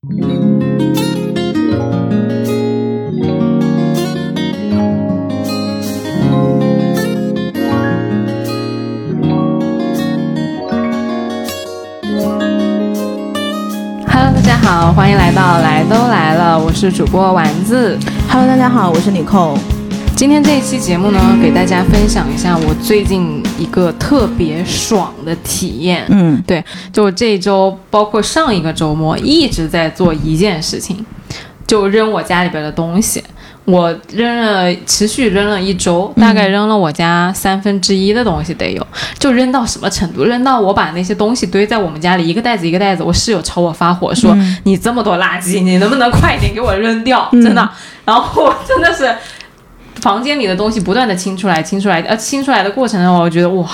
[0.00, 0.14] Hello，
[14.32, 17.98] 大家好，欢迎来到来都来了，我是主播丸子。
[18.28, 19.58] Hello，大家好，我是 Nicole。
[20.14, 26.06] 今天这一期节目呢，给大家分享一下我最近一个特别爽的体验。
[26.08, 31.04] 嗯，对，就这一周，包括上一个周末，一直在做一件事情，
[31.66, 33.22] 就扔我家里边的东西。
[33.64, 38.86] 我扔了，持续扔了一周，大概扔了我家三分之一的东西得有，
[39.18, 40.24] 就扔到什么程度？
[40.24, 43.02] 扔到我把那些东西堆在我们家里，一个袋子一个袋子。
[43.02, 47.68] 我室友朝我发火说：“你这么多垃圾，你能不能快点给我扔掉？”真的。
[48.06, 49.14] 然后我真的是
[50.00, 53.68] 房间里的东西不断的清出来，清出来，呃，清出来的过程中，我觉得哇，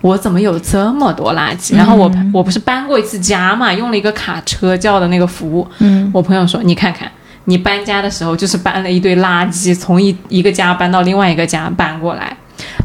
[0.00, 1.76] 我怎么有这么多垃圾？
[1.76, 7.10] 然后我我不是搬过一次家嘛，用了一个卡车叫的那个服务，嗯，我朋友说，你看看。
[7.48, 12.36] 你搬家的时候就是搬了一堆垃圾，从一一个家搬到另外一个家搬过来。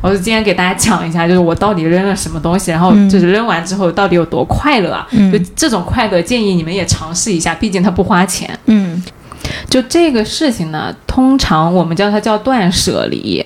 [0.04, 5.08] 我就今天给大家讲一下，就是我到底扔了什么东西，然后就是扔完之后到底有多快乐啊！
[5.14, 8.48] 嗯就这种快乐，建议你们也尝试一下，毕竟它不花钱。
[8.68, 9.02] 嗯
[9.70, 13.46] 就这个事情呢，通常我们叫它叫断舍离。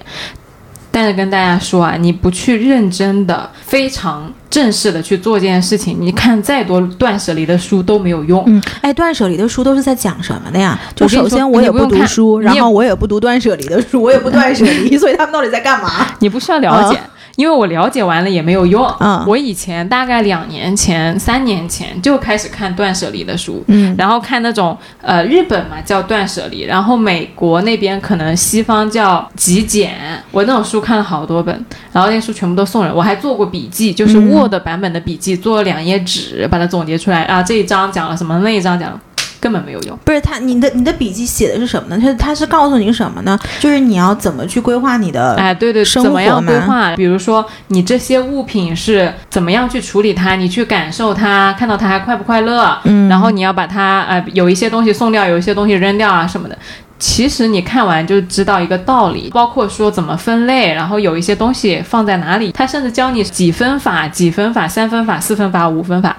[0.92, 8.42] 但是跟大家说啊，你不去认真的、非常正式的去做这件事情，你看再多断舍离的书都没有用。
[8.48, 10.80] 嗯，哎，断舍离的书都是在讲什么的呀？
[10.96, 16.08] 就首先我也不读书，然后我也不读断舍离的书，我也不断舍离， 所以他们到底在干嘛？
[16.20, 16.98] 你不需要了解，
[17.36, 18.86] 因为我了解完了也没有用。
[19.00, 29.94] 嗯我以前大概两年前、三年前就开始看断舍离的书，嗯然后看那种呃日本嘛叫断舍离，然后美国那边可能西方叫极简，
[30.32, 31.54] 我那种书看了好多本，
[31.92, 39.00] 然后那些书全部都送人，我还做过笔记，就是嗯 Word 版本的笔记，做了两页纸，把它总结出来啊，这一章讲了什么，那一章讲了。
[39.46, 42.02] 根本没有用，不是他，你的你的笔记写的是什么呢？
[42.02, 43.38] 他他是告诉你什么呢？
[43.60, 46.96] 就是你要怎么去规划你的，哎，对对，生怎么样规划？
[46.96, 56.58] 比如说你这些物品是怎么样去处理它，你去感受它，看到它还快不快乐，嗯然后你要把它呃有一些东西送掉，有一些东西扔掉啊什么的。
[56.98, 66.16] 其实你看完就知道一个道理，包括说怎么分类，然后有一些东西放在哪里，他甚至教你几分法、几分法、三分法、四分法、五分法。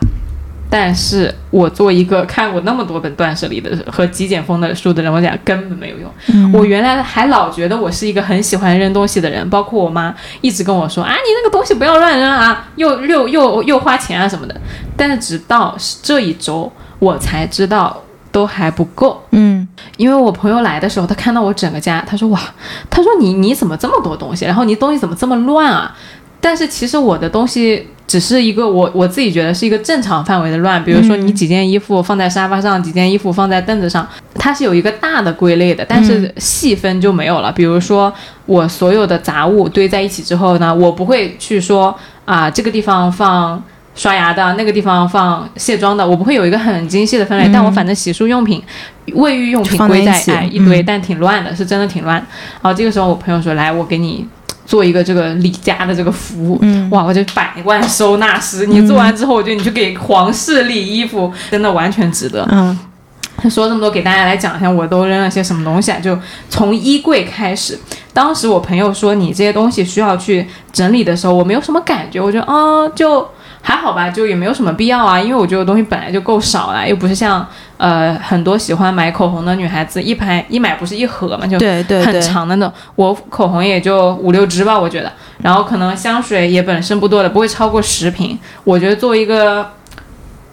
[0.78, 6.10] 但是我做一个看过那么多本断舍离的和极简风的书的人，我讲根本没有用。
[6.34, 14.54] 嗯我原来还老觉得我是一个很喜欢扔东西的人，包括我妈一直跟我说啊，你那个东西不要乱扔啊，又又又又花钱啊什么的。
[14.98, 17.98] 但是直到这一周，我才知道
[18.30, 19.24] 都还不够。
[19.30, 19.66] 嗯
[19.96, 22.38] 因为我朋友来的时候，他看到我整个家，他说哇，
[22.90, 25.96] 他说你你怎么这么多东西，然后你东西怎么这么乱啊？
[26.38, 37.50] 但是其实我的东西只是一个我我自己觉得是一个正常范围的乱，比如说你几件衣服放在沙发上，几件衣服放在凳子上，它是有一个大的归类的，但是细分就没有了。
[37.52, 38.12] 比如说
[38.46, 43.62] 我所有的杂物堆在一起之后呢，我不会去说啊这个地方放。
[43.96, 48.62] 刷牙的那个地方放卸妆的，我不会有一个很精细的分类，但我反正洗漱用品、
[49.14, 52.16] 卫浴用品归在一起哎一堆，嗯但挺乱的，是真的挺乱。
[52.60, 54.28] 然后这个时候我朋友说：“来，我给你
[54.66, 58.66] 做一个这个李家的这个服务。”嗯哇，我就百万收纳师。
[58.66, 62.46] 你做完之后，我觉得你去给皇室理衣服，真的完全值得。
[62.52, 62.76] 嗯
[63.50, 66.00] 说这么多，给大家来讲一下我都扔了些什么东西啊？
[66.00, 66.18] 就
[66.48, 67.78] 从衣柜开始。
[68.12, 73.28] 当时我朋友说你这些东西需要去整理的时候，我没有什么感觉，我觉得啊、就
[73.68, 77.44] 还好吧，就也没有什么必要啊，因为我觉得东西本来就够少了，又不是像
[77.78, 82.72] 呃很多喜欢买口红的女孩子一排一买不是一盒嘛，就很对对对，长的那种。
[82.94, 85.10] 我口红也就五六支吧，我觉得。
[85.42, 88.38] 然后可能香水也本身不多的，不会超过十瓶。
[88.62, 89.68] 我觉得作为一个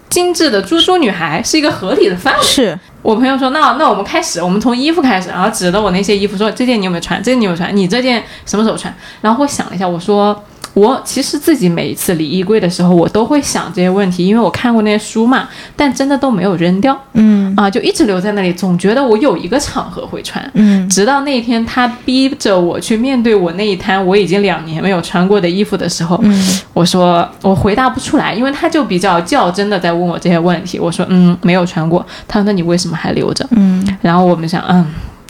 [0.08, 2.42] 精致的猪猪女孩，是一个合理的范围。
[2.42, 7.22] 是我朋友说，那那我们开始，我们从衣服开始，然后指着我那些衣服说，这件你有没有穿？
[7.22, 7.76] 这件你有没有穿？
[7.76, 8.92] 你这件什么时候穿？
[9.20, 10.44] 然后我想了一下，我说。
[10.74, 20.44] 我其实自己每一次理衣柜的时候，我都会想这些问题，因为我看过那些书嘛，但真的都没有扔掉嗯啊，就一直留在那里，总觉得我有一个场合会穿。
[20.54, 30.78] 嗯直到那一天，他逼着我去面对我那一摊我已经两年没有穿过的衣服的时候，嗯我说我回答不出来，因为他就比较较真的在问我这些问题。
[30.80, 32.04] 我说嗯，没有穿过。
[32.26, 33.46] 他说那你为什么还留着？
[33.50, 34.84] 嗯然后我们想嗯。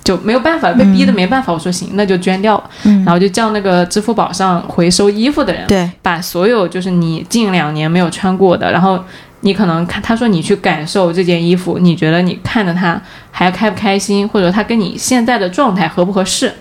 [0.05, 1.51] 就没有办法，被逼的没办法。
[1.51, 9.03] 我说行，那就捐掉然后就叫那个支付宝上回收衣服的人，对，把所有就是你近两年没有穿过的，然后
[9.41, 16.53] 你可能看他说你去感受这件衣服，你觉得你看着它还开不开心，或者它跟你现在的状态合不合适。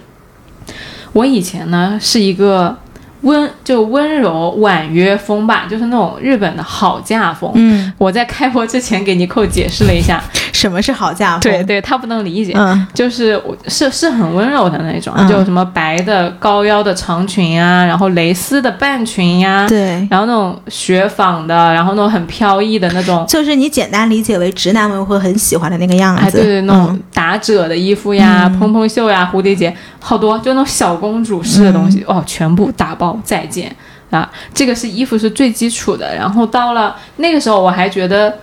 [1.11, 2.75] 我以前呢是一个
[3.21, 7.51] 温就温柔婉约风吧，就是那种日本的好嫁风。
[7.55, 10.21] 嗯，我在开播之前给尼寇解释了一下，
[10.63, 11.41] 什么是好嫁风？
[11.41, 12.53] 对，对，他不能理解。
[12.55, 26.21] 嗯就是我是是很温柔的那种，嗯就什么白的高腰的长裙啊，然后蕾丝的半裙呀、对，然后那种雪纺的，然后那种很飘逸的那种，就是你简单理解为直男们会很喜欢的那个样子。
[26.23, 33.75] 哎，对对，那种嗯打褶的衣服呀、嗯蓬蓬袖呀、蝴蝶结，好多就那种小公主式的东西，哦，全部打包再见
[34.11, 34.29] 啊！
[34.53, 38.33] 这个是衣服是最基础的，然后到了那个时候，我还觉得。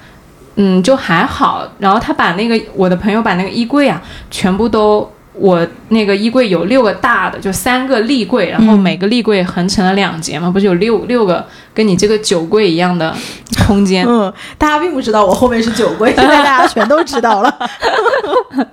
[0.62, 1.66] 嗯，就还好。
[1.78, 11.42] 然后他把那个我的朋友把那个衣柜啊，全部都我那个衣柜有六个大的，就三个立柜，然后每个立柜横成了两截嘛，不是有六六个
[11.72, 13.14] 跟你这个酒柜一样的
[13.66, 14.04] 空间。
[14.06, 17.58] 嗯，大家并不知道我后面是酒柜，现 在大家全都知道了。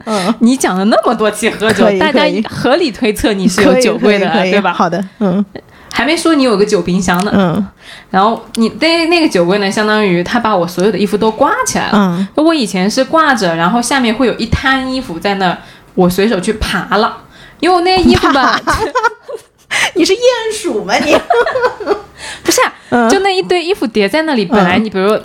[0.04, 4.74] 嗯，你讲了那么多期喝酒，大家合理推测你是有酒柜的，对吧？
[4.74, 5.46] 好的，嗯
[5.98, 7.32] 还没说你有个酒冰箱呢。
[7.34, 7.68] 嗯
[8.12, 11.92] 然后你那那个酒柜呢，相当于他把我所有的衣服都挂起来了。
[11.96, 15.58] 嗯我以前是挂着，然后下面会有一摊衣服在那儿，
[15.96, 17.18] 我随手去爬了。
[17.60, 18.62] 因为我那衣服吧，
[19.96, 21.18] 你是鼹鼠吗你？
[22.44, 25.18] 不是、啊，嗯就那一堆衣服叠在那里，本来你比如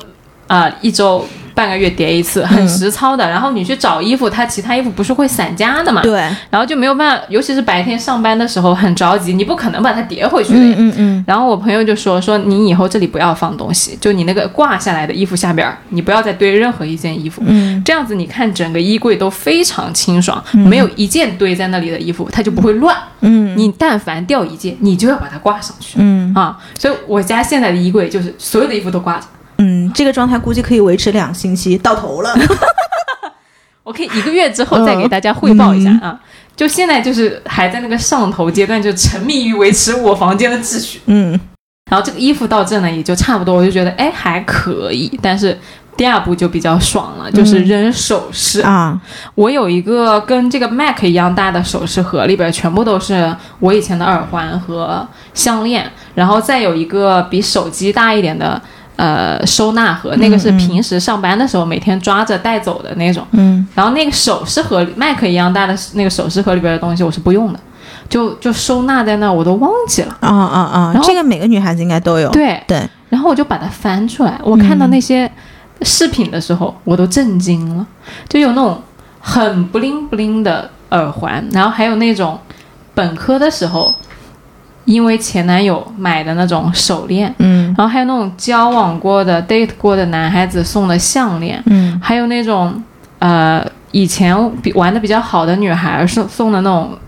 [0.47, 3.29] 啊、一周半个月叠一次，很实操的。
[3.29, 6.03] 然后你去找衣服，它其他衣服不是会散架的嘛？
[6.03, 6.21] 对，
[6.51, 10.75] 然后就没有办法，尤其是白天上班的时候很着急，你不可能把它叠回去的呀。
[10.79, 22.97] 嗯嗯嗯然后我朋友就说说你以后这里不要放东西，就你那个挂下来的衣服下边儿，你不要再堆任何一件衣服，嗯这样子你看整个衣柜都非常清爽，没有一件堆在那里的衣服，它就不会乱。
[23.21, 26.59] 嗯你但凡掉一件，你就要把它挂上去、嗯啊。
[26.79, 29.27] 所以我家现在的衣柜就是所有的衣服都挂着，
[29.63, 32.35] 嗯，这个状态估计可以维持两星期，到头了。
[33.85, 36.19] 我可以一个月之后再给大家汇报一下啊。
[36.55, 41.01] 就现在就是还在那个上头阶段，就沉迷于维持我房间的秩序。
[41.07, 41.39] 嗯
[41.91, 45.59] 然后这个衣服到这呢也就差不多，我就觉得哎还可以，但是
[45.95, 48.63] 第二步就比较爽了，就是扔首饰。
[48.63, 48.99] 啊，
[49.35, 58.61] 我有一个跟这个 Mac 一样大的首饰盒，里边全部都是我以前的耳环和项链，然后再有一个比手机大一点的
[59.03, 63.27] 呃收纳盒，那个是平时上班的时候每天抓着带走的那种。
[63.33, 67.59] 嗯然后那个首饰盒麦克一样大的那个首饰盒里边的东西我是不用的，
[68.09, 70.17] 就就收纳在那儿，我都忘记了。
[70.21, 71.03] 啊啊啊然！
[71.03, 72.31] 后这个每个女孩子应该都有。
[72.31, 75.29] 对，对，然后我就把它翻出来，我看到那些
[75.81, 77.85] 饰品的时候，我都震惊了，
[78.29, 78.81] 就有那种
[79.19, 82.39] 很 bling bling 的耳环，然后还有那种
[82.95, 83.93] 本科的时候
[84.85, 92.83] 因为前男友买的那种手链，嗯然后还有那种交往过的 date 过的男孩子送的项链，嗯还有那种
[93.19, 96.99] 呃以前比玩的比较好的女孩送送的那种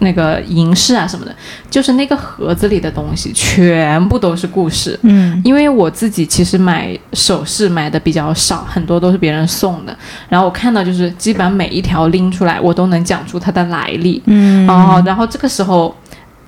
[0.00, 1.34] 那个银饰啊什么的，
[1.70, 4.98] 就是那个盒子里的东西全部都是故事。
[5.02, 9.96] 嗯因为我自己其实买首饰买的比较少，很多都是别人送的。
[10.28, 14.20] 然后我看到就是基本上每一条拎出来，我都能讲出它的来历。
[14.26, 15.94] 嗯哦，然后这个时候，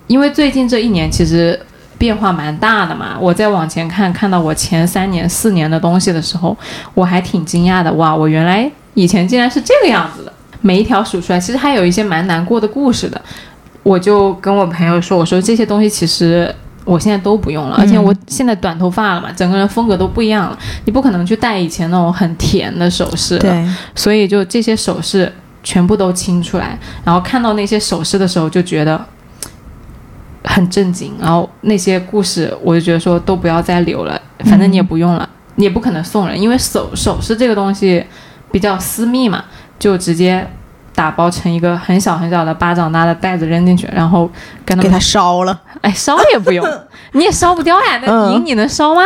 [0.06, 1.58] 因为最近这一年其实
[1.99, 6.56] 变化蛮大的嘛，我再往前看，看到我前三年、四年的东西的时候，
[6.94, 7.93] 我还挺惊讶的。
[7.94, 10.32] 哇，我原来以前竟然是这个样子的。
[10.62, 13.20] 每一条数出来，其实还有一些蛮难过的故事的。
[13.82, 16.53] 我就跟我朋友说，我说这些东西其实
[16.85, 20.58] 我现在都不用了，而且我现在短头发了嘛，整个人风格都不一样了。
[20.85, 25.32] 你不可能去戴以前那种很甜的首饰了，对，所以就这些首饰
[25.63, 29.01] 全部都清出来，然后看到那些首饰的时候就觉得嘖
[30.46, 38.05] 很震惊，然后那些故事我就觉得说都不要再留了，反正你也不用了，你也不可能送人，因为首首饰这个东西
[38.50, 39.44] 比较私密嘛，
[39.79, 40.46] 就直接。
[40.96, 44.26] 打包成一个很小很小的巴掌大的袋子扔进去，然后
[44.65, 45.60] 跟他们给它烧了。
[45.82, 46.67] 哎烧也不用，
[47.12, 49.03] 你也烧不掉呀，那嗯银你能烧吗？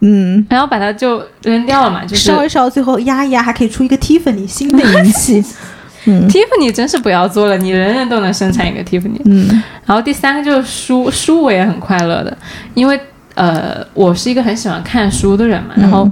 [0.00, 5.42] 嗯，然后把它就扔掉了嘛，就是烧一烧，最后压一压，还可以出一个 Tiffany 新的银器。
[6.06, 9.20] 嗯 Tiffany 真是不要做了，你人人都能生产一个 Tiffany。
[9.24, 12.36] 嗯然后第三个就是书，书我也很快乐的，
[12.74, 12.98] 因为
[13.34, 16.08] 呃，我是一个很喜欢看书的人嘛，然后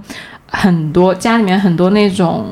[0.47, 2.47] 很多家里面很多那种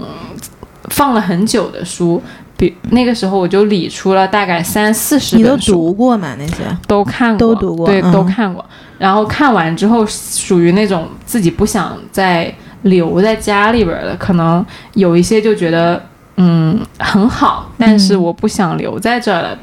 [0.91, 2.23] 放了很久的书，
[2.57, 6.35] 比那个时候我就理出了大概三四十你都，读过吗？
[6.39, 6.63] 那些？
[6.87, 8.65] 都看过，都读过对，嗯都看过。
[8.99, 12.53] 然后看完之后，属于那种自己不想再
[12.83, 14.65] 留在家里边儿的，可能
[14.95, 16.03] 有一些就觉得
[16.41, 19.59] 嗯很好，但是我不想留在这儿了。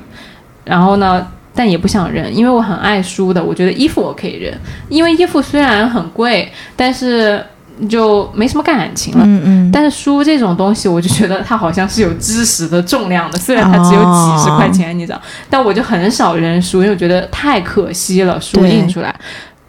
[0.65, 3.43] 然后呢，但也不想扔，因为我很爱书的。
[3.43, 4.53] 我觉得衣服我可以扔，
[4.89, 7.41] 因为衣服虽然很贵，但是
[7.87, 9.23] 就没什么感情了。
[9.25, 9.71] 嗯嗯。
[9.71, 19.15] 但是书这种东西，我就觉得它好像是有知识的重量的，虽然它只有几十块钱，你知道，但我就很少扔书，因为我觉得太可惜了，书印出来。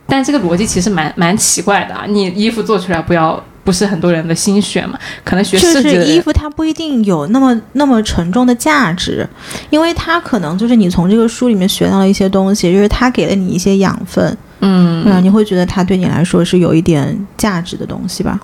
[0.09, 2.05] 但这个逻辑其实蛮蛮奇怪的啊！
[2.07, 4.99] 你衣服做出来不要不是很多人的心血嘛。
[5.23, 9.29] 可能学就设计的，是衣服它不一定有那么那么沉重的价值，
[9.69, 14.25] 因为它可能就是你从这个书里面学到了一些东西，就是它给了你一些养分，
[14.61, 18.41] 嗯，嗯，你会觉得它对你来说是有一点价值的东西吧？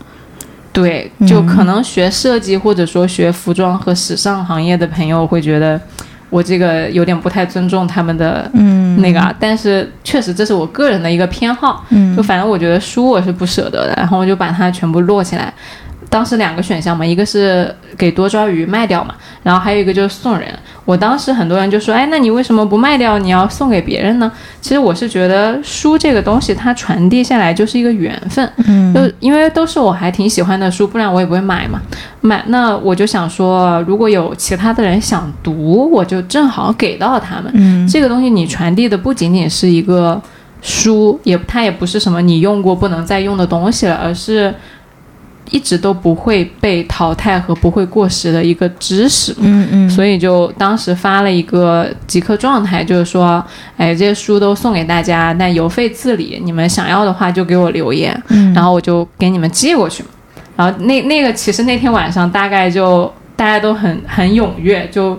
[0.72, 5.80] 对，嗯就可能学设计或者说学服装和时尚行业的朋友会觉得
[6.32, 15.52] 我这个有点不太尊重他们的嗯那个啊，但是确实这是我个人的一个偏好，嗯就反正我觉得书我是不舍得的，然后我就把它全部摞起来。
[16.12, 20.46] 当时两个选项嘛，一个是给多抓鱼卖掉嘛，然后还有一个就是送人。
[20.84, 23.18] 我当时很多人就说，哎，那你为什么不卖掉？
[23.18, 24.30] 你要送给别人呢？
[24.60, 31.80] 其实我是觉得书这个东西它传递下来就是一个缘分，嗯就因为都是我还挺喜欢的书，不然我也不会买嘛。
[32.20, 37.50] 买那我就想说，如果有其他的人想读，我就正好给到他们。
[37.54, 40.20] 嗯这个东西你传递的不仅仅是一个
[40.60, 44.54] 书，也它也不是什么你用过不能再用的东西了，而是
[45.52, 49.32] 一直都不会被淘汰和不会过时的一个知识。
[49.38, 53.44] 嗯嗯，所以就当时发了一个即刻状态，就是说，
[53.76, 60.08] 哎，这些书都送给大家，但邮费自理，你们想要的话就给我留言，嗯然后我就给你们寄过去嘛。
[60.56, 65.18] 然后那那个其实那天晚上大概就大家都很很踊跃，就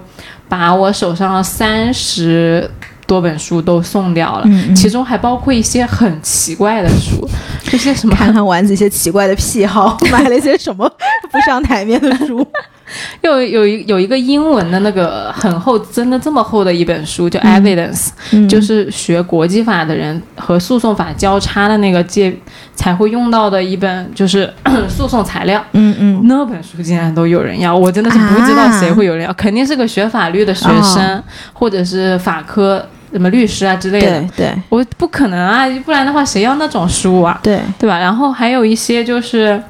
[0.50, 2.70] 把我手上三十
[3.06, 7.28] 多本书都送掉了，嗯嗯其中还包括一些很奇怪的书，
[7.64, 10.90] 这些什么看看丸子一些奇怪的癖好， 买了一些什么
[11.32, 12.46] 不上台面的书。
[13.22, 22.36] 有有一有一个英文的那个很厚，真的这么厚的一本书，叫《Evidence》，嗯就是学国际法的人和诉讼法交叉的那个界
[22.75, 24.52] 才会用到的一本，就是
[24.90, 25.63] 诉讼材料。
[25.72, 31.24] 嗯嗯那本书竟然都有人要，我真的是不知道谁会有人要，肯定是个学法律的学生，
[31.54, 34.48] 或者是法科什么律师啊之类的对。
[34.48, 37.40] 对我不可能啊，不然的话谁要那种书啊？
[37.44, 37.98] 对，对吧？
[38.00, 39.62] 然后还有一些就是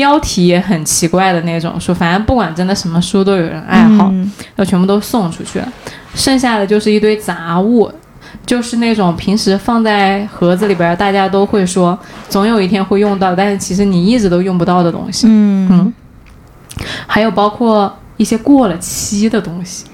[0.00, 5.68] 标题也很奇怪的那种书，反正不管真的什么书都有人爱好，嗯就全部都送出去了。
[6.14, 7.92] 剩下的就是一堆杂物，
[8.46, 11.98] 就是那种平时放在盒子里边儿，大家都会说
[12.30, 15.26] 总有一天会用到，但是其实你一直都用不到的东西。
[15.28, 15.92] 嗯嗯，
[17.06, 19.84] 还有包括一些过了期的东西，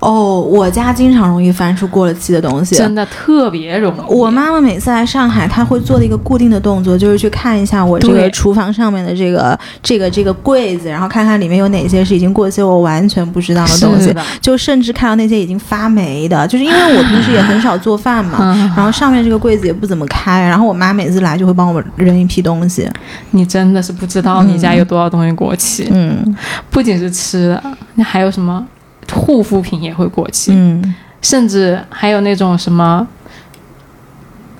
[0.00, 2.74] 哦，我家经常容易翻出过了期的东西。
[2.74, 4.00] 真的特别容易。
[4.08, 18.38] 我妈妈每次来上海，她会做的一个固定的动作，就是去看一下我这个厨房上面的这个这个这个柜子，然后看看里面有哪些是已经过期我完全不知道的东西就甚至看到那些已经发霉的，就是因为我平时也很少做饭嘛。
[18.54, 22.88] 嗯，然后上面这个柜子也不怎么开，然后我妈每次来就会帮我扔一批东西。
[23.30, 25.88] 你真的是不知道你家有多少东西过期。
[25.90, 26.36] 嗯
[26.70, 27.62] 不仅是吃的，
[27.94, 28.64] 那还有什么
[29.14, 33.06] 护肤品也会过期，嗯，甚至还有那种什么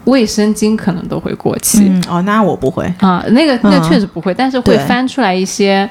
[0.04, 2.84] 卫生巾可能都会过期、嗯哦，那我不会。
[3.00, 3.24] 啊。
[3.30, 5.88] 那个那嗯确实不会，但是会翻出来一些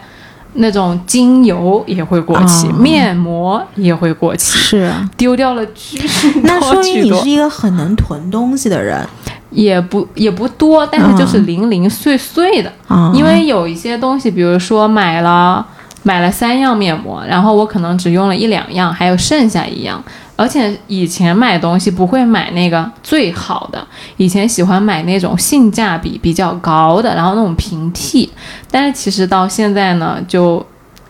[0.54, 6.00] 那种精油也会过期，哦面膜也会过期，是，啊丢掉了巨
[6.44, 9.06] 那说多巨多明你是，一个很能囤东西的人
[9.52, 12.72] 也不也不多，但是就是零零碎碎的。
[12.88, 13.12] 啊。
[13.14, 15.66] 因为有一些东西，比如说买了
[16.06, 20.02] 买了三样面膜，然后我可能只用了一两样，还有剩下一样。
[20.36, 23.84] 而且以前买东西不会买那个最好的，
[24.18, 28.32] 以前喜欢买那种性价比比较高的，然后那种平替。
[28.70, 30.64] 但是其实到现在呢，就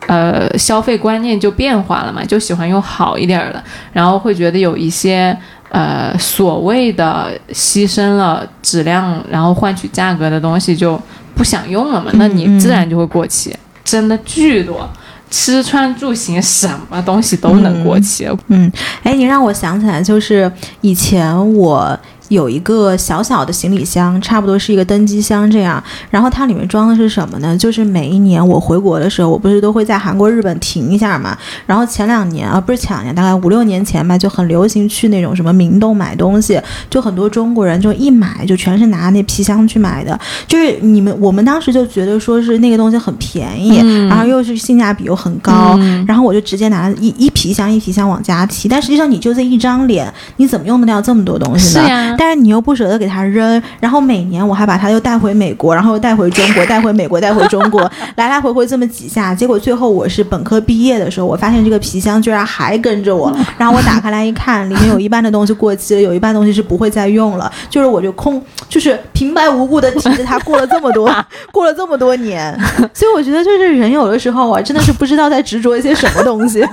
[0.07, 3.61] 呃消费观念就变化了嘛，就喜欢用好一点儿的，
[3.91, 5.37] 然后会觉得有一些
[5.69, 10.97] 呃所谓的牺牲了质量，然后换取价格的东西就
[11.35, 13.53] 不想用了嘛，那你自然就会过期，
[13.85, 14.89] 真的巨多。
[15.31, 18.71] 吃穿住行什么东西都能过期，嗯，
[19.03, 20.49] 哎，你让我想起来，就是
[20.81, 27.55] 以前我有一个小小的行李箱，差不多是一个登机箱这样，然后它里面装的是什么呢？
[27.57, 31.37] 就是每一年我回国的时候，我不是都会在韩国、日本停一下嘛。
[31.65, 51.83] 然后前两年啊，不是前两年，大概五六年前吧，就很流行去那种什么明洞买东西，就很多中国人就一买就全是拿那皮箱去买的，就是你们我们当时就觉得说是那个东西很便宜，嗯然后又是性价比又很高，嗯然后我就直接拿一一皮箱一皮箱往家提，但实际上你就这一张脸，你怎么用得掉这么多东西呢？
[51.83, 57.81] 是呀，但是你又不舍得给它扔，然后每年我还把它又带回美国，然后又带回中国，带回美国，带回中国，
[58.15, 71.13] 来来回回这么几下，结果最后我是本科毕业的时候，我发现这个皮箱居然还跟着我， 然后我打开来一看，里面有一半的东西过期了，有一半东西是不会再用了，就是我就空，就是平白无故的提着它过了这么多，
[71.51, 72.57] 过了这么多年，
[72.93, 76.65] 所以我觉得就是人有的时候啊，真的是不知道在执着一些什么东西。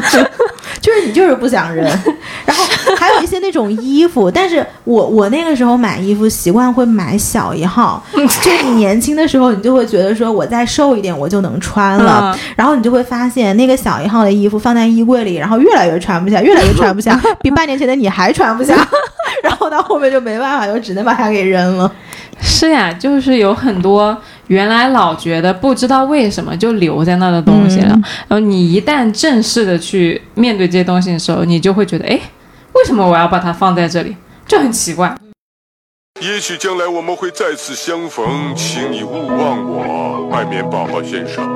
[0.80, 1.84] 就是你就是不想扔。
[2.44, 2.64] 然后
[2.96, 18.74] 还有一些那种衣服，但是我我那个时候买衣服习惯会买小一号， 就你年轻的时候，你就会觉得说我再瘦一点我就能穿了，然后你就会发现那个小一号的衣服放在衣柜里，然后越来越穿不下，越来越穿不下，比半年前的你还穿不下，
[19.42, 21.90] 然后到后面就没办法，就只能把它给扔了。
[22.40, 24.16] 是呀，就是有很多
[24.52, 32.20] 原来老觉得不知道为什么就留在那的东西了，然后你一旦正式的去面对这些东西的时候，你就会觉得，哎，
[32.74, 34.14] 为什么我要把它放在这里？
[34.46, 35.16] 就很奇怪。
[36.20, 41.48] 也许将来我们会再次相逢，请你勿忘我，海绵宝宝先生。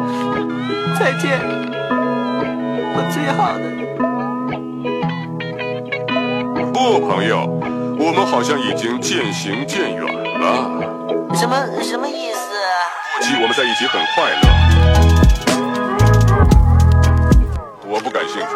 [0.98, 1.38] 再见，
[2.94, 3.76] 我最好的。
[6.72, 7.46] 不，朋友，
[7.98, 10.02] 我们好像已经渐行渐远
[10.40, 10.70] 了。
[11.34, 12.45] 什么什么意思？
[13.34, 14.40] 我们在一起很快乐。
[17.88, 18.46] 我不感兴趣。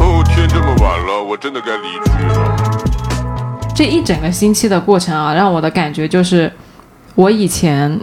[0.00, 2.38] 哦天，这么晚了，我真的该离去了。
[3.74, 6.52] 这一整个星期的过程啊，让我的感觉就是，
[7.14, 8.00] 我以前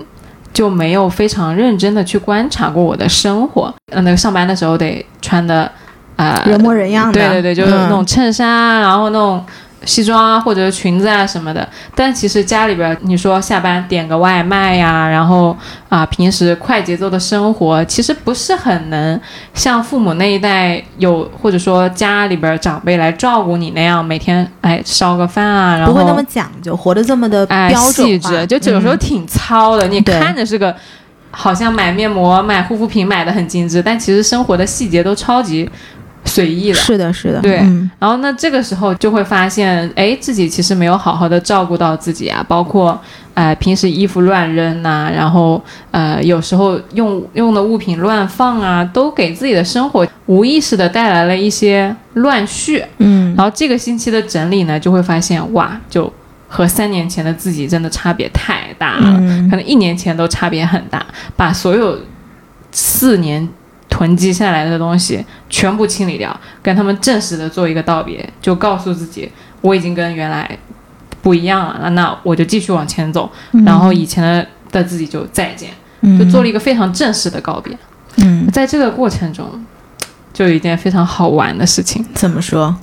[0.54, 3.74] 就没有非常认真的去观察过我的生活。
[3.92, 5.72] 嗯，那个上班的时候得穿的，
[6.16, 9.44] 呃，人模人样的，对对对，就是那种嗯衬衫啊，然后那种
[9.86, 11.68] 西装啊或者裙子啊什么的。
[11.96, 15.56] 但其实家里边，你说下班点个外卖呀，然后
[15.88, 19.20] 啊、平时快节奏的生活，其实不是很能
[19.54, 29.88] 像父母那一代有，或者说家里边长辈来照顾你那样，每天哎烧个饭啊，然后不会那么讲究，活得这么的哎标准化细致，就有时候嗯挺糙的。
[29.88, 30.76] 你看着是个。
[31.32, 35.70] 好像买面膜、买护肤品买的很精致，但其实生活的细节都超级
[36.30, 36.76] 随意的。
[36.76, 42.98] 是的，是的，对嗯然后那，这个时候就会发现，哎，自己其实没有好好的照顾到自己啊，包括
[43.34, 52.84] 呃平时衣服乱扔呐、然后呃有时候用用的物品乱放啊，都给自己的生活无意识的带来了一些乱序。
[53.00, 56.12] 嗯，然后这个星期的整理呢，就会发现哇，就
[56.48, 61.98] 和三年前的自己真的差别太大了，嗯可能一年前都差别很大，把所有
[62.72, 63.48] 四年
[64.00, 66.34] 囤积下来的东西全部清理掉，
[66.64, 70.50] 跟他们正式的做一个道别，就告诉自己我已经跟原来
[71.22, 73.30] 不一样了，那那我就继续往前走，
[73.66, 75.72] 然后以前的的自己就再见，
[76.18, 77.78] 就做了一个非常正式的告别。
[78.16, 79.46] 嗯，在这个过程中，
[80.32, 82.06] 就有一件非常好玩的事情。
[82.14, 82.74] 怎么说？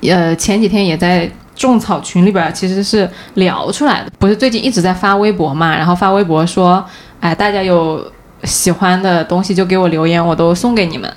[0.00, 6.82] 呃，前几天也在种草群里边其实是聊出来的，不是最近一直在发微博嘛，然后发微博说，
[7.20, 8.10] 哎，大家有
[8.46, 11.12] 喜欢的东西就给我留言，我都送给你们。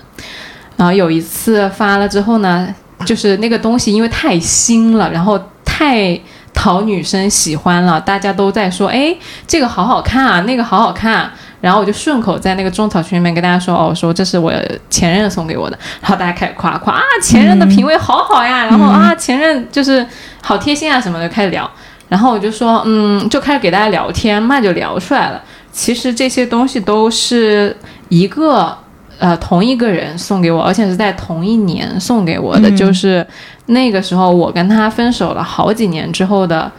[0.76, 2.68] 然后有一次发了之后呢，
[3.06, 6.20] 就是那个东西因为太新了，然后太
[6.54, 9.16] 讨女生喜欢了，大家都在说，哎，
[9.48, 11.34] 这个好好看啊，那个好好看、啊。
[11.62, 14.50] 然后我就顺口在那个种草群里面跟大家说，哦，说这是我
[14.90, 20.08] 前任送给我的，然后大家开始夸夸啊，前任的品味好好呀，然后啊，前任就是
[20.42, 21.70] 好贴心啊什么的，开始聊。
[22.08, 25.44] 然后我就说，嗯，就开始给大家聊天嘛，就聊出来了。
[25.72, 27.76] 其实这些东西都是
[28.10, 28.78] 一个
[29.18, 33.26] 呃同一个人送给我，而且是在同一年送给我的，就是
[33.68, 36.72] 那个时候我跟他分手了好几年之后的。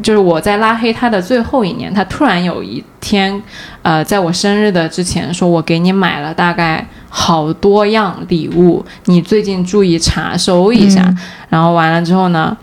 [0.00, 3.42] 就是我在拉黑他的最后一年，他突然有一天，
[3.80, 11.12] 呃，在我生日的之前说，我给你买了大概好多样礼物，你最近注意查收一下。
[11.48, 12.56] 然后完了之后呢，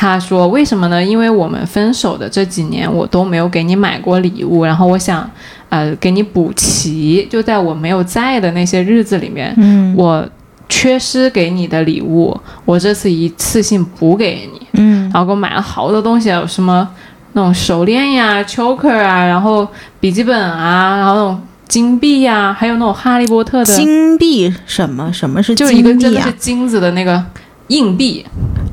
[0.00, 1.02] 他说为什么呢？
[1.02, 5.28] 因为我们分手的这几年，我都没有给你买过礼物，然后我想，
[5.70, 10.24] 呃，给你补齐，就在我没有在的那些日子里面，嗯我
[10.68, 12.32] 缺失给你的礼物，
[12.64, 14.68] 我这次一次性补给你。
[14.74, 16.88] 嗯然后给我买了好多东西，有什么
[17.32, 19.66] 那种手链呀、choker 啊，然后
[19.98, 25.12] 笔记本啊，然后那种金币呀，还有那种哈利波特的，金币什么？
[25.12, 27.20] 什么是就是一个真的是金子的那个
[27.66, 28.24] 硬币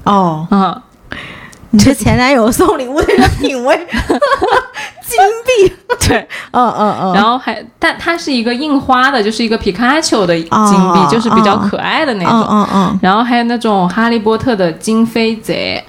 [0.03, 0.83] 哦，啊、
[1.75, 5.19] 你这前男友送礼物的人品味，金
[5.67, 5.75] 币。
[6.07, 7.13] 对，嗯嗯嗯。
[7.13, 12.31] 然后还但它是一个印花的，就是一个皮卡丘的金币，哦就是比较可爱的那种。
[12.31, 12.99] 嗯嗯嗯。
[13.01, 15.83] 然后还有那种哈利波特的金飞贼，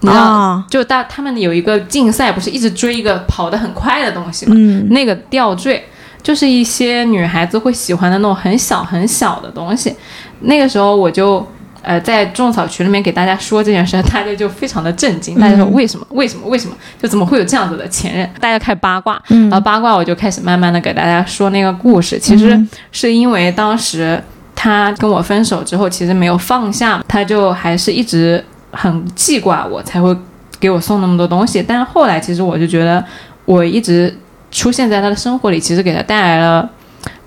[0.00, 4.52] 你知道，哦就大他们有一个竞赛，不是一直追一个跑得很快的东西吗？
[4.54, 5.82] 嗯那个吊坠
[6.22, 9.96] 就是一些女孩子会喜欢的那种很小很小的东西。
[10.40, 11.46] 那个时候我就
[11.82, 18.28] 呃在种草群里面给大家说这件事， 大家就非常的震惊，大家说为什么为什么为什么就怎么会有这样子的前任？
[18.40, 22.60] 大家开始八卦，然后八卦我就开始慢慢的给大家说那个故事，其实
[22.92, 24.22] 是因为当时。
[24.62, 30.14] 他跟我分手之后，其实没有放下，他就还是一直很记挂我，才会
[30.58, 31.64] 给我送那么多东西。
[31.66, 33.02] 但是后来，其实我就觉得
[33.46, 34.14] 我一直
[34.50, 36.68] 出现在他的生活里，其实给他带来了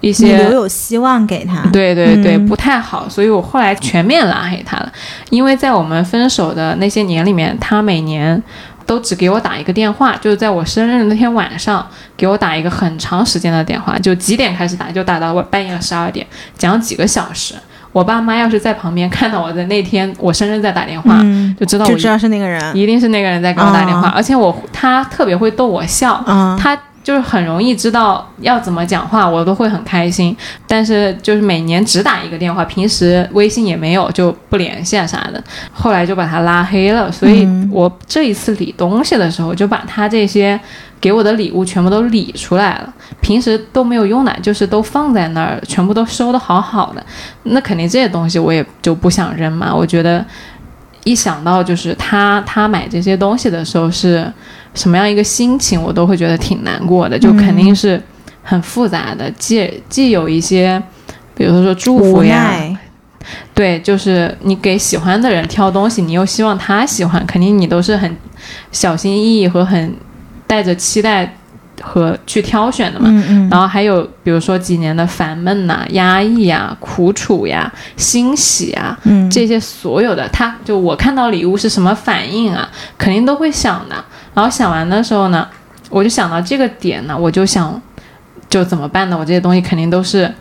[0.04, 1.62] 一些留有希望给他。
[1.72, 4.92] 对对对，嗯不太好，所以我后来全面拉黑他了。
[5.30, 8.42] 因为在我们分手的那些年里面，他每年
[8.86, 11.88] 都只给我打一个电话，就是在我生日那天晚上
[12.18, 17.56] 给我打一个很长时间的电话，就几点开始打，就打到我半夜十二点，讲几个小时。
[17.94, 22.76] 我爸妈要是在旁边看到我在那天我生日在打电话，嗯，就知道我就知道是那个人。
[22.76, 30.36] 一定是那个人在给我打电话，啊而且我他特别会逗我笑，嗯，他就是很容易知道要怎么讲话，我都会很开心。
[30.66, 35.44] 但是就是每年只打一个电话，平时微信也没有，就不联系啊啥的。
[35.72, 40.60] 后来就把他拉黑了，所以嗯我这一次理东西的时候，就把他这些
[41.02, 42.94] 给我的礼物全部都理出来了。
[43.20, 47.06] 平时都没有用的，就是都放在那儿，全部都收的好好的。
[47.44, 49.74] 那肯定这些东西我也就不想扔嘛。
[49.76, 50.26] 我觉得
[51.04, 54.32] 一想到就是他他买这些东西的时候是
[54.74, 58.02] 什么样一个心情，我都会觉得挺难过的，就肯定是
[58.42, 60.82] 很复杂的，既既有一些，
[61.36, 62.52] 比如说祝福呀，
[63.54, 68.18] 对，就是你给喜欢的人挑东西，你又希望他喜欢，肯定你都是很
[68.72, 69.96] 小心翼翼和很
[70.46, 71.38] 带着期待
[71.82, 73.06] 和去挑选的嘛。
[73.10, 79.30] 嗯嗯，然后还有比如说几年的烦闷呐、压抑呀、苦楚呀、欣喜呀，嗯。
[79.30, 84.04] 这些所有的，他就我看到礼物是什么反应啊，肯定都会想的。
[84.34, 85.48] 然后想完的时候呢，
[85.90, 87.82] 我就想到这个点呢，我就想，
[88.50, 89.18] 就怎么办呢？
[89.18, 90.32] 我这些东西肯定都是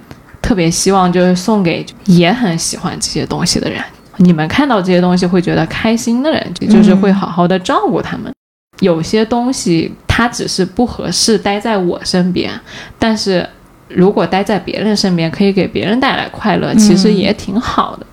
[0.40, 3.83] 特别希望就是送给也很喜欢这些东西的人。
[4.18, 8.33] 你们看到这些东西会觉得开心的人，就就是会好好的照顾他们。
[8.81, 12.50] 有些东西它只是不合适待在我身边，
[12.98, 13.48] 但是
[13.88, 18.07] 如果待在别人身边，可以给别人带来快乐，其实也挺好的。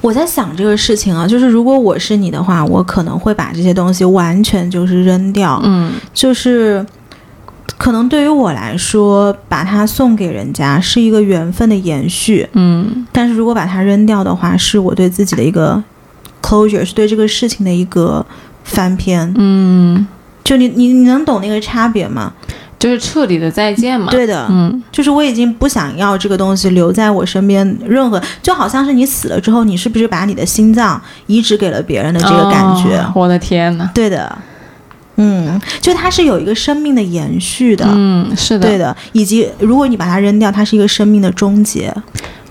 [0.00, 5.92] 我在想这个事情啊，就是如果我是你的话，我可能会把这些东西完全就是扔掉，嗯。
[6.14, 6.84] 就是
[7.76, 13.06] 可能对于我来说，把它送给人家是一个缘分的延续，嗯。
[13.12, 15.82] 但是如果把它扔掉的话，是我对自己的一个
[16.42, 18.24] closure，是对这个事情的一个
[18.64, 19.30] 翻篇。
[19.36, 20.06] 嗯，
[20.42, 22.32] 就你你你能懂那个差别吗？
[22.80, 24.10] 就是彻底的再见嘛。
[24.10, 32.96] 对的，嗯就是我已经不想要这个东西留在我身边，任何就好像是你死了之后，你是不是把你的心脏移植给了别人的这个感觉？
[32.96, 33.88] 哦我的天呐。
[33.94, 34.36] 对的，
[35.16, 41.94] 嗯，就它是有一个生命的延续的，嗯，是的，对的，以及如果你把它扔掉，它是一个生命的终结。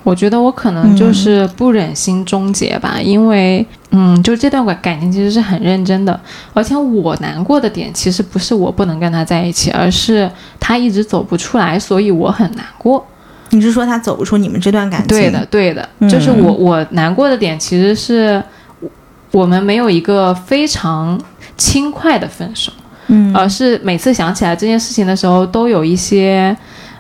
[0.03, 6.19] 我觉得我可能就是不忍心终结吧，因为嗯，就这段感感情其实是很认真的，
[6.53, 13.05] 而且我难过的点其实不是我不能跟他在一起，而是他一直走不出来，所以我很难过。
[13.51, 15.07] 你是说他走不出你们这段感情？
[15.07, 18.41] 对的，，对的，嗯就是我我难过的点其实是
[18.79, 18.89] 我
[19.31, 21.19] 我们没有一个非常
[21.57, 22.71] 轻快的分手。
[23.11, 26.55] 嗯，而是每次想起来这件事情的时候，都有一些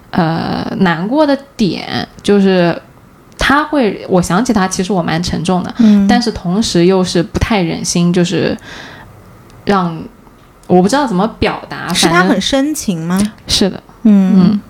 [0.09, 1.87] 呃难过的点，
[2.23, 2.75] 就是
[3.49, 8.55] 他会，我想起他，其实我蛮沉重的，嗯，但是同时又是不太忍心，就是
[9.65, 9.99] 让
[10.67, 13.19] 我不知道怎么表达，是他很深情吗？
[13.47, 14.61] 是的，嗯，嗯，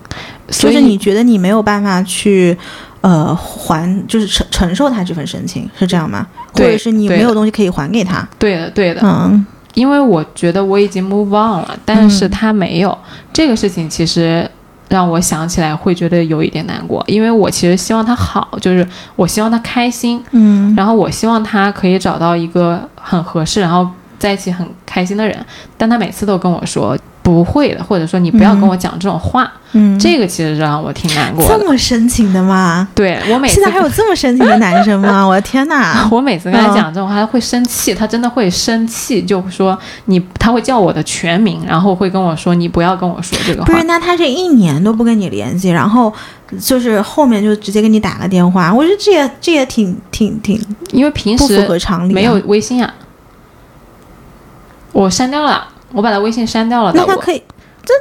[0.50, 2.58] 所以就是你觉得你没有办法去。
[3.02, 6.28] 呃，还就是承承受他这份深情，是这样吗？
[6.52, 8.28] 或者是你没有东西可以还给他？
[8.38, 12.98] 对的，对的，嗯因为我觉得我已经 move on 了，但是他没有、
[13.32, 14.50] 这个事情，其实
[14.90, 20.76] 让我想起来会觉得有一点难过，因为我其实希望他好，就是我希望他开心，嗯。
[20.76, 25.38] 然后我希望他可以找到一个很合适，然后在一起很开心的人，
[25.78, 26.98] 但他每次都跟我说
[27.32, 31.60] 不会的，或者说你不要跟我讲这种话，嗯，这个其实让我挺难过这。
[31.66, 32.88] 么深情的吗？
[32.96, 35.24] 对我每次现在还有这么深情的男生吗？
[35.28, 36.08] 我的天哪！
[36.12, 43.84] 我每次跟他讲这种话，他会生气，他真的会生气，就说你，他会叫我的全名，然后会跟我说你不要跟我说这个话不是，。
[43.86, 46.12] 那他这一年都不跟你联系，然后
[46.60, 50.60] 就是后面就直接给你打个电话，我觉得这也这也挺挺挺
[50.92, 52.16] 因为平不符合时常理、啊。
[52.16, 52.92] 没有，微信啊，
[54.92, 57.42] 我删掉了，我把他微信删掉了他可以
[57.84, 57.94] 这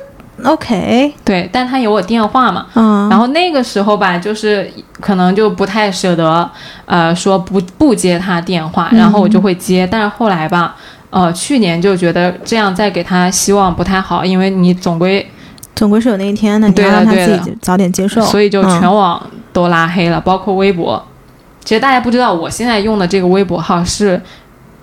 [0.48, 4.70] OK，对，但他有我电话嘛，嗯，然后那个时候吧，就是
[5.00, 6.48] 可能就不太舍得，
[6.86, 9.84] 呃，说不不接他电话，然后我就会接。
[9.90, 10.76] 但是后来吧，
[11.10, 15.28] 呃，去年就觉得这样再给他希望不太好，因为你总归，
[15.74, 18.20] 总归是有那一天的，你对要让他自己早点接受。
[18.22, 19.20] 所以就全嗯网
[19.52, 21.04] 都拉黑了，包括微博。
[21.64, 24.22] 其实大家不知道，我现在用的这个微博号是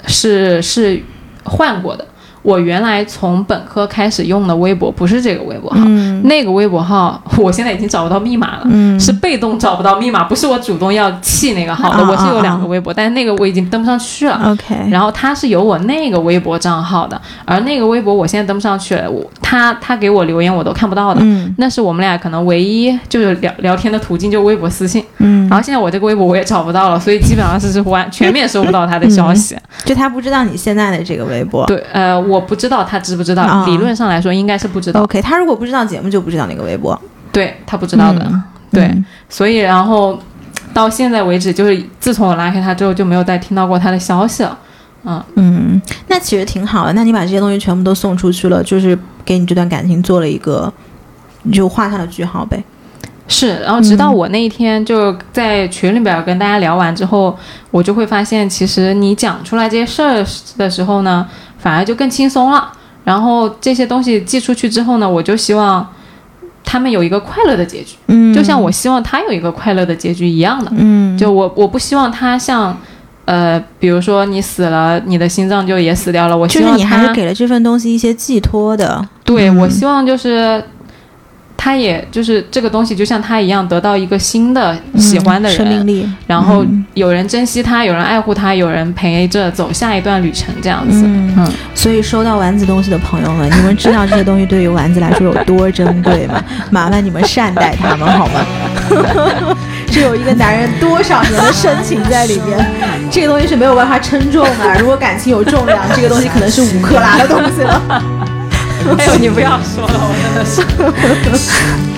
[0.06, 1.02] 是是
[1.46, 2.06] 换过的。
[2.46, 12.04] 我原来从本科开始用的微博不是这个微博号，嗯那个微博号 我现在已经找不到密码了，嗯是被动找不到密码，不是我主动要弃那个号的。
[12.04, 14.40] 啊我是有两个微博，但是那个我已经登不上去了。
[14.46, 25.06] OK，然后他是有我那个微博账号的，而那个微博我现在登不上去了，我他他给我留言我都看不到的，嗯那是我们俩可能唯一就是聊聊天的途径，就微博私信。
[25.20, 29.56] 嗯然，后现在我这个微博我也找不到了，所以基本上是是完 全面收不到他的消息。
[29.84, 31.64] 就他不知道你现在的这个微博。
[31.68, 37.00] 对，呃，我不知道他知不知道，啊理论上来说应该是不知道，OK，他如果不知道节目，就不知道那个微博。
[37.32, 38.26] 对他不知道的。
[38.28, 40.20] 嗯对，嗯所以然后
[40.74, 44.58] 到现在为止，就是自从我拉黑他之后，就没有再听到过他的消息了。
[45.08, 46.94] 嗯，嗯，那其实挺好的。
[46.94, 50.72] 那你把这些东西全部都送出去了，就是给你这段感情做了一个，
[51.44, 52.64] 你就画上了句号呗。
[53.28, 53.60] 是。
[53.62, 57.36] 然后直到嗯我那一天就在群里边跟大家聊完之后，
[57.72, 60.26] 我就会发现，其实你讲出来这些事儿
[60.58, 62.72] 的时候呢，反而就更轻松了。
[63.04, 65.88] 然后这些东西寄出去之后呢，我就希望
[66.64, 70.72] 他们有一个快乐的结局，嗯就像我希望他有一个快乐的结局一样的。
[70.76, 72.76] 嗯，就我我不希望他像，
[73.26, 76.38] 呃，比如说你死了，你的心脏就也死掉了。
[76.38, 79.06] 我希望就是你还是给了这份东西一些寄托的。
[79.24, 80.64] 对、嗯我希望就是。
[81.58, 91.02] 他也就是这个东西，就像他一样，得到一个新的喜欢的嗯生命人，力，然后嗯有人珍惜他，有人爱护他，有人陪着走下一段旅程，这样子。
[91.06, 96.44] 嗯嗯所以收到丸子东西的朋友们，你们知道这些东西对于丸子来说有多珍贵吗？
[96.70, 98.46] 麻烦你们善待他们好吗？
[99.96, 102.70] 这有一个男人多少年的深情在里面，
[103.10, 104.76] 这个东西是没有办法称重的。
[104.78, 107.82] 如果感情有重量， 这个东西可能是五克拉的东西了。
[108.98, 110.14] 哎呦，你不要说了，我
[111.24, 111.95] 真的是。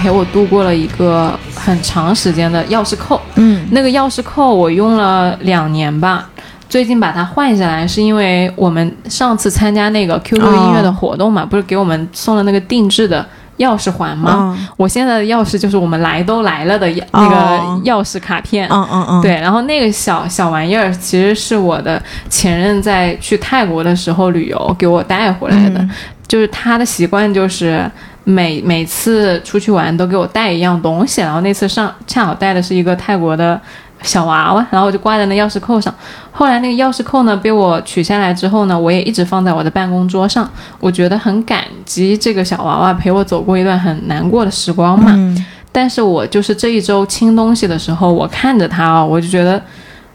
[0.00, 3.68] 陪我度过了一个很长时间的钥匙扣嗯。
[3.70, 6.30] 那个钥匙扣我用了两年吧
[6.66, 13.26] 最近把它换下来是因为我们上次参加那个 qq 音乐的活动嘛不是给我们送了那个定制的
[13.58, 14.56] 钥匙环吗？
[14.58, 14.68] 嗯。
[14.76, 17.36] 我现在的钥匙就是我们来都来了的那个
[17.84, 18.68] 钥匙卡片。
[18.70, 25.90] 嗯嗯嗯，对，然后那个小小玩意儿其实是我的前任在去泰国的时候旅游给我带回来的，嗯。
[26.26, 27.90] 就是他的习惯就是
[28.24, 33.58] 每每次出去玩都给我带一样东西，然后那次上恰好带的是一个泰国的
[34.02, 35.92] 小娃娃，然后我就挂在那钥匙扣上。
[36.30, 40.48] 后来那个钥匙扣呢被我取下来之后呢，我也一直放在我的办公桌上，
[40.80, 45.12] 我觉得很感激这个小娃娃陪我走过一段很难过的时光嘛。
[45.14, 49.62] 嗯但是我就是这一周清东西的时候，我看着它啊，我就觉得，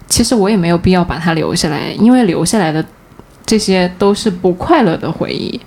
[0.08, 2.84] 其实我也没有必要把它留下来，因为留下来的
[3.46, 5.62] 这些都是不快乐的回忆。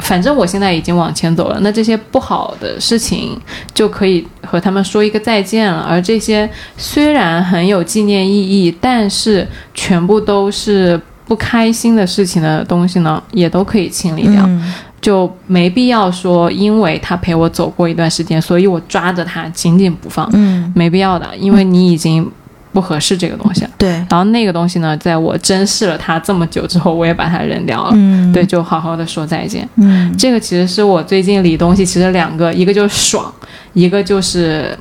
[0.00, 3.38] 反正我现在已经往前走了，那这些不好的事情
[3.72, 5.80] 就可以和他们说一个再见了。
[5.88, 14.42] 而这些虽然很有纪念意义，但是全部都是不开心的事情的东西呢，也都可以清理掉。
[14.46, 22.30] 嗯就没必要说，因为他陪我走过一段时间，所以我抓着他紧紧不放，嗯，没必要的，因为你已经
[22.72, 23.70] 不合适这个东西了。
[23.76, 27.90] 对，然后那个东西呢，在我珍视了它这么久之后，我也把它扔掉了。
[27.94, 29.68] 嗯对，，就好好的说再见。
[29.76, 33.32] 嗯这个其实是我最近理东西，其实两个，一个就是爽，
[33.72, 34.78] 一个就是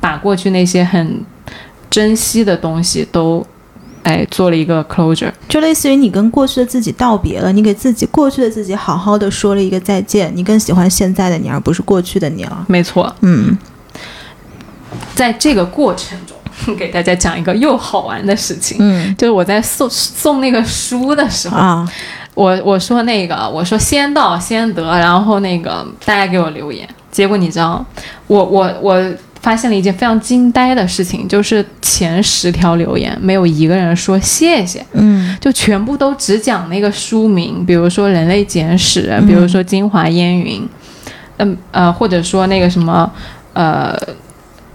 [0.00, 1.20] 把过去那些很
[1.90, 3.44] 珍惜的东西都，
[4.02, 5.32] 哎，做了一个 closure。
[5.48, 12.64] 就类似于你跟过去的自己道别了，你给自己过去的自己好好的说了一个再见，你更喜欢现在的你，而不是过去的你了。
[12.68, 13.56] 没错，嗯
[15.14, 16.36] 在这个过程中，
[16.78, 18.76] 给大家讲一个又好玩的事情。
[18.80, 19.14] 嗯。
[19.16, 21.88] 就是我在送送那个书的时候，啊，
[22.34, 27.84] 我我说那个我说先到先得，然后那个大家给我留言，结果你知道，
[28.26, 35.36] 我我我发现了一件非常惊呆的事情，就是前十条留言没有一个人说谢谢，嗯。
[35.40, 40.60] 就全部都只讲那个书名，比如说《人类简史》，比如说《京华烟云》，
[41.38, 43.10] 嗯呃，或者说那个什么
[43.52, 43.98] 呃。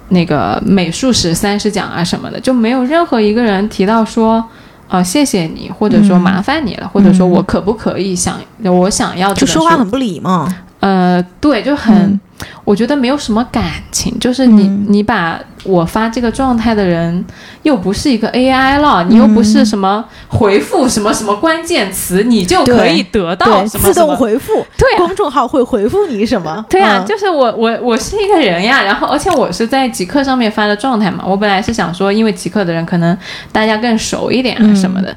[0.09, 4.43] 那个美术史三十讲啊什么的，就没有任何一个人提到说，
[4.87, 10.47] 呃，谢谢你，或者说嗯麻烦你了，或者说我可不可以想我想要这就说话很不礼貌。
[10.79, 12.19] 呃，对，就很、嗯
[12.63, 17.25] 我觉得没有什么感情，就是你、嗯你把我发这个状态的人
[17.63, 24.07] 又不是一个 AI 了，你又不是什么回复什么什么关键词，你就可以得到，自什么什么。
[24.07, 26.63] 动回复，对啊公众号会回复你什么？
[26.69, 33.17] 对啊，嗯就是我我我是一个人呀，然后而且我是在极客上面发的状态嘛，我本来是想说，因为极客的人可能
[33.51, 35.15] 大家更熟一点啊嗯什么的，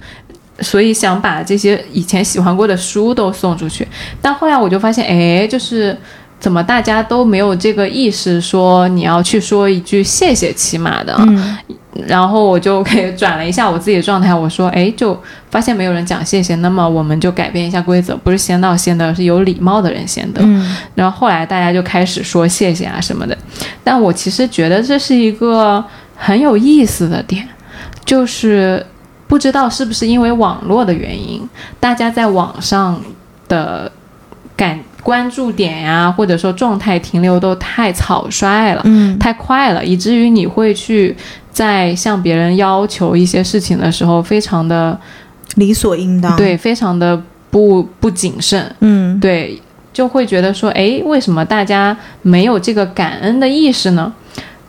[0.60, 3.86] 所以想把这些以前喜欢过的书都送出去，
[4.20, 5.96] 但后来我就发现，哎，就是。
[6.40, 11.54] 怎么大家都没有这个意识，说你要去说一句谢谢，起码的，嗯
[12.06, 15.14] 然后我就给转了一下我自己的状态，我说，哎，就
[15.50, 20.40] 发现没有人讲谢谢，那么我们就改变一下规则，不是先到先得，是有礼貌的人先得。
[20.42, 23.36] 嗯然后后来大家就开始说谢谢啊什么的，
[23.84, 25.84] 但我其实觉得这是一个
[26.16, 27.46] 很有意思的点，
[28.06, 28.82] 就是
[29.30, 33.00] 不知道是不是因为网络的原因，大家在网上
[33.46, 33.90] 的
[34.56, 38.82] 感关注点呀，或者说状态停留都太草率了。
[38.84, 41.16] 嗯太快了，以至于你会去
[41.52, 44.98] 在向别人要求一些事情的时候，非常的
[45.54, 49.62] 理所应当。，对，非常的不不谨慎，嗯对，
[49.92, 54.12] 就会觉得说，诶，为什么大家没有这个感恩的意识呢？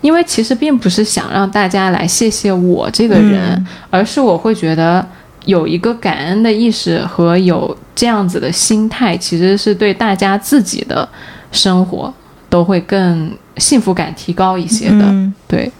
[0.01, 5.05] 因为其实并不是想让大家来谢谢我这个人，嗯而是我会觉得
[5.45, 11.07] 有一个感恩的意识和有这样子的心态，其实是对大家自己的
[11.51, 12.13] 生活
[12.49, 15.05] 都会更幸福感提高一些的。
[15.05, 15.71] 嗯对，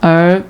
[0.00, 0.40] 而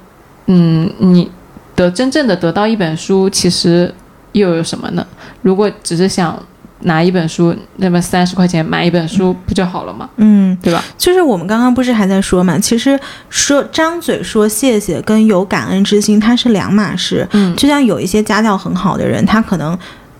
[0.47, 1.31] 嗯，你
[1.75, 3.93] 得真正的得到一本书，其实
[4.33, 5.07] 又有什么呢？
[5.43, 6.41] 如果只是想
[6.81, 10.09] 拿一本书，那么三十块钱买一本书不就好了吗？
[10.17, 10.83] 嗯，对吧？
[10.99, 17.27] 就是我们刚刚不是还在说嘛，其实说张嘴说谢谢跟有感恩之心，它是两码事。
[17.33, 19.77] 嗯就像有一些家教很好的人，他可能。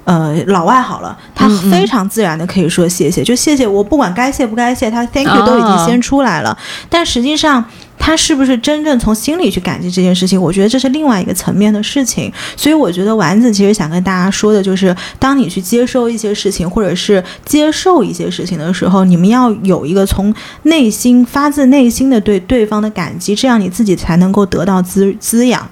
[0.07, 6.57] 呃，老外好了，他非常自然的可以说谢谢，就谢谢我，不管该谢不该谢，他 thank you 都已经啊先出来了。
[6.89, 7.65] 但实际上，
[7.99, 12.33] 他是不是真正从心里去感激这件事情，我觉得这是另外一个层面的事情。
[12.57, 25.69] 所以我觉得丸子其实想跟大家说的就是，当你去接收一些事情，或者是接受一些事情的时候，你们要有一个从内心发自内心的对对方的感激，这样你自己才能够得到滋滋养。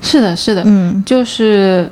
[0.00, 1.90] 是的，是的，嗯就是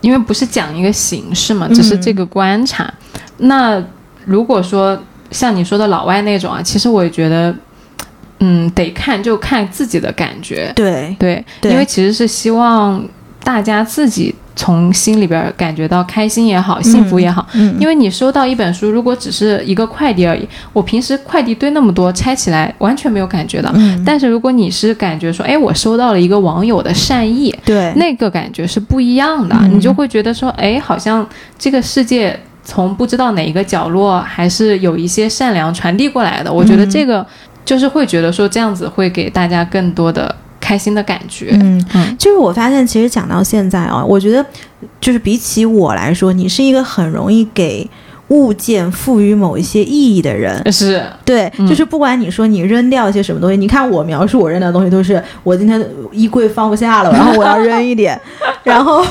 [0.00, 2.92] 因为不是讲一个形式嘛，只是这个观察。
[3.38, 3.82] 那
[4.24, 7.54] 如果说像你说的老外那种啊，其实我也觉得，
[8.40, 10.72] 嗯，得看就看自己的感觉。
[10.74, 13.04] 对，对，对因为其实是希望
[13.48, 17.46] 大家自己从心里边儿感觉到开心也好，幸福也好。
[17.54, 23.72] 嗯，因为你收到一本书，如果只是一个快递而已，我平时快递堆那么多，拆起来完全没有感觉的。
[23.74, 31.26] 嗯但是如果你是感觉说，哎，我收到了一个网友的善意，对，那个感觉是不一样的，嗯你就会觉得说，哎，好像
[31.58, 36.52] 这个世界从不知道哪一个角落，还是有一些善良传递过来的。
[36.52, 37.26] 我觉得这个
[37.64, 40.36] 就是会觉得说，这样子会给大家更多的
[40.68, 41.48] 开心的感觉。
[41.52, 44.44] 嗯嗯就是我发现，其实讲到现在啊，我觉得
[45.00, 47.88] 就是比起我来说，你是一个很容易给
[48.28, 50.70] 物件赋予某一些意义的人。
[50.70, 58.20] 是，对，嗯就是不管你说你扔掉一些什么东西，你看我描述我扔掉的东西都是我今天衣柜放不下了，然后我要扔一点，
[58.62, 59.02] 然后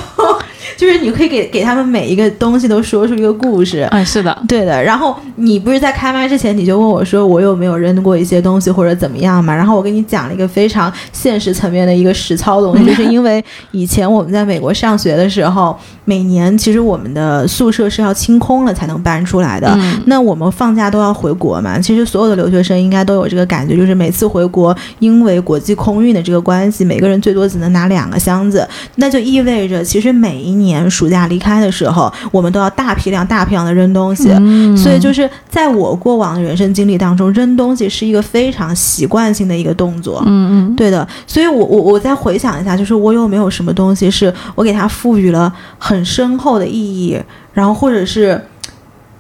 [0.75, 3.87] 就是你可以给给他们每一个东西都说出一个故事。
[3.91, 9.55] 嗯，是的，对的，然后你不是在开麦之前你就问我说我有没有扔过一些东西或者怎么样嘛？
[9.55, 19.67] 然后我跟你讲了一个非常现实层面的一个实操东西，就是因为以前我们在美国上学的时候，每年其实我们的宿舍是要清空了才能搬出来的。
[19.79, 34.31] 嗯那我们放假都要回国嘛，其实所有的留学生应该都有这个感觉，就是每次回国，因为国际空运的这个关系，每个人最多只能拿两个箱子，那就意味着其实每一年暑假离开的时候，我们都要大批量、大批量的扔东西。
[34.39, 40.23] 嗯所以就是在我过往的人生经历当中，扔东西是一个非常习惯性的一个动作。
[40.25, 47.19] 嗯嗯，对的，所以我我我再回想一下，就是我有没有什么东西是我给它赋予了很深厚的意义，
[47.53, 48.39] 然后或者是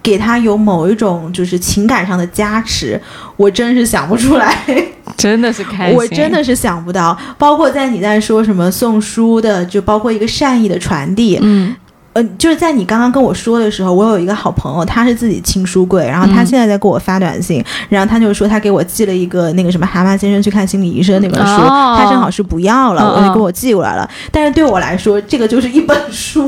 [0.07, 2.97] 给他有某一种就是情感上的加持，
[3.35, 4.57] 我真是想不出来，
[5.17, 7.17] 真的是开心，我真的是想不到。
[7.37, 11.75] 包括在你在说什么送书的，就包括一个善意的传递，嗯
[12.13, 24.09] 呃，就是在你刚刚跟我说的时候，我有一个好朋友，他是自己清书柜，然后他嗯现在在给我发短信，然后他就说他给我寄了一个那个什么《蛤蟆先生去看心理医生》那本书，哦他正好是不要了，我就给我寄过来了。
[24.31, 26.47] 但是对我来说，这个就是一本书。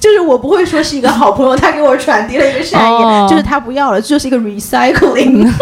[0.00, 5.50] 就是我不会说是一个好朋友，他给我传递了一个善意，哦就是他不要了，就是一个 recycling。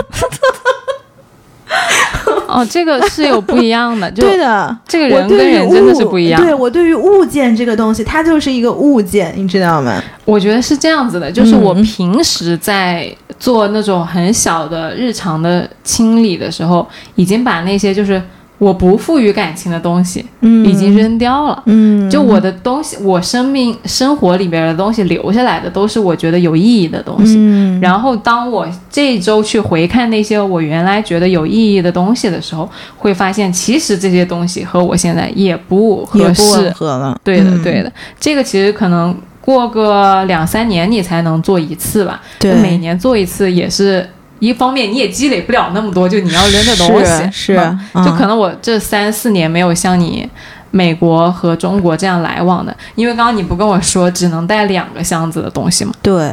[2.46, 6.40] 哦，这个是有不一样的，就对的，这个人跟人真的是不一样。
[6.40, 10.00] 对我对于物件这个东西，它就是一个物件，你知道吗？
[10.24, 18.22] 我觉得是这样子的，就是我嗯平时在做那种很小的日常的清理的时候，已经把那些就是
[18.58, 21.62] 我不赋予感情的东西，嗯已经扔掉了。
[21.66, 27.34] 嗯，就我的东西，我生命生活里边的东西留下来的，都是我觉得有意义的东西。
[27.36, 36.70] 嗯，然后，当我这一周去回看那些我原来觉得有意义的东西的时候，会发现其实这些东西和我现在也不合适。
[36.70, 37.18] 合了。
[37.24, 42.22] 对的，嗯对的，这个其实可能过个两三年你才能做一次吧。
[42.38, 44.08] 对，每年做一次也是
[44.44, 50.28] 一方面，你也积累不了那么多，就你要扔的东西是是嗯嗯就可能我这三四年没有像你。
[50.76, 55.92] 美国和中国这样来往的，因为刚刚你不跟我说只能带两个箱子的东西吗？
[56.02, 56.32] 对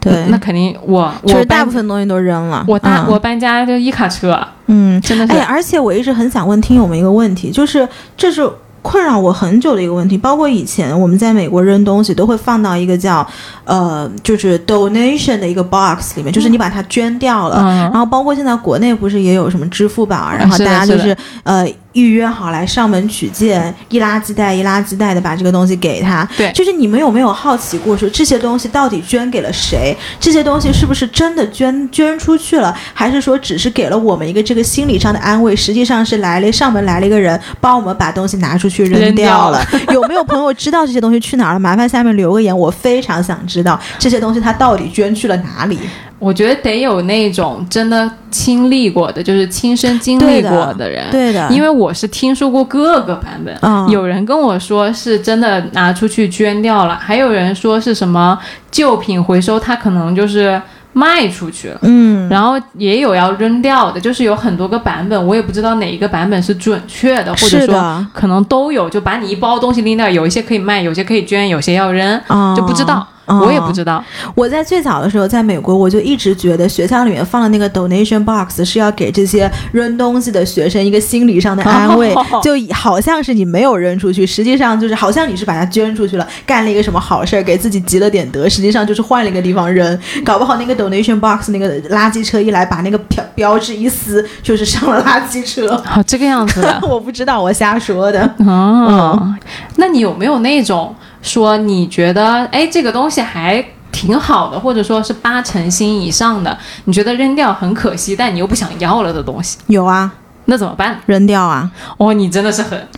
[0.00, 2.64] 对，那肯定我我就是大部分东西都扔了。
[2.68, 8.48] 我大、嗯我搬家就一卡车，嗯，真的是哎，而且我一直很想问听友们一个问题，就是这是
[8.86, 13.26] 困扰我很久的一个问题，包括以前我们在美国扔东西都会放到一个叫
[13.64, 17.56] 呃，就是 donation 的一个 box 里面，就是你把它捐掉了。
[17.66, 26.28] 嗯然后包括现在国内不是也有什么支付宝然后大家就是呃预约好来上门取件，一垃圾袋一垃圾袋的把这个东西给他。
[26.36, 29.96] 对就是你们有没有好奇过说这些东西到底捐给了谁？
[30.20, 35.56] 这些东西是不是真的捐捐出去了，还是说只是给了我们一个这个心理上的安慰？
[35.56, 39.66] 实际上是来了上门来了一个人，帮我们把东西拿出去扔扔掉掉了了。
[39.94, 41.58] 有没有朋友知道这些东西去哪儿了？
[41.60, 45.78] 麻烦下面留个言，我非常想知道这些东西它到底捐去了哪里。
[46.18, 51.04] 我觉得得有那种真的亲历过的，就是亲身经历过的人。
[51.10, 58.38] 对的，因为我是听说过各个版本，嗯有人跟我说是真的拿出去捐掉了，还有人说是什么
[58.70, 60.60] 旧品回收，他可能就是
[60.96, 61.78] 卖出去了。
[61.82, 72.54] 嗯，然后也有要扔掉的，就是有很多个版本，我也不知道哪一个版本是准确的，或者说可能都有，就把你一包东西拎掉，有一些可以卖，有些可以捐，有些要扔，哦。
[72.56, 74.02] 就不知道，哦我也不知道。
[74.34, 95.74] 我在最早的时候在美国，我就一直觉得学校里面放的那个 donation box 是要给这些扔东西的学生一个心理上的安慰，哦 就好像是你没有扔出去，实际上就是好像你是把它捐出去了，干了一个什么好事儿，给自己积了点德，实际上就是换了一个地方扔，搞不好那个 donation box 那个垃圾车一来，把那个标标志一撕，就是上了垃圾车。
[95.94, 96.80] 哦，这个样子的。
[96.88, 98.22] 我不知道，我瞎说的。
[98.38, 99.34] 哦，
[99.76, 100.94] 那你有没有那种
[101.26, 103.62] 说你觉得哎这个东西还
[103.92, 110.12] 挺好的，或者说是八成新以上的，你觉得扔掉很可惜，但你又不想要了的东西，有啊，
[110.46, 111.00] 那怎么办？
[111.06, 111.70] 扔掉啊。
[111.98, 112.88] 哦，你真的是很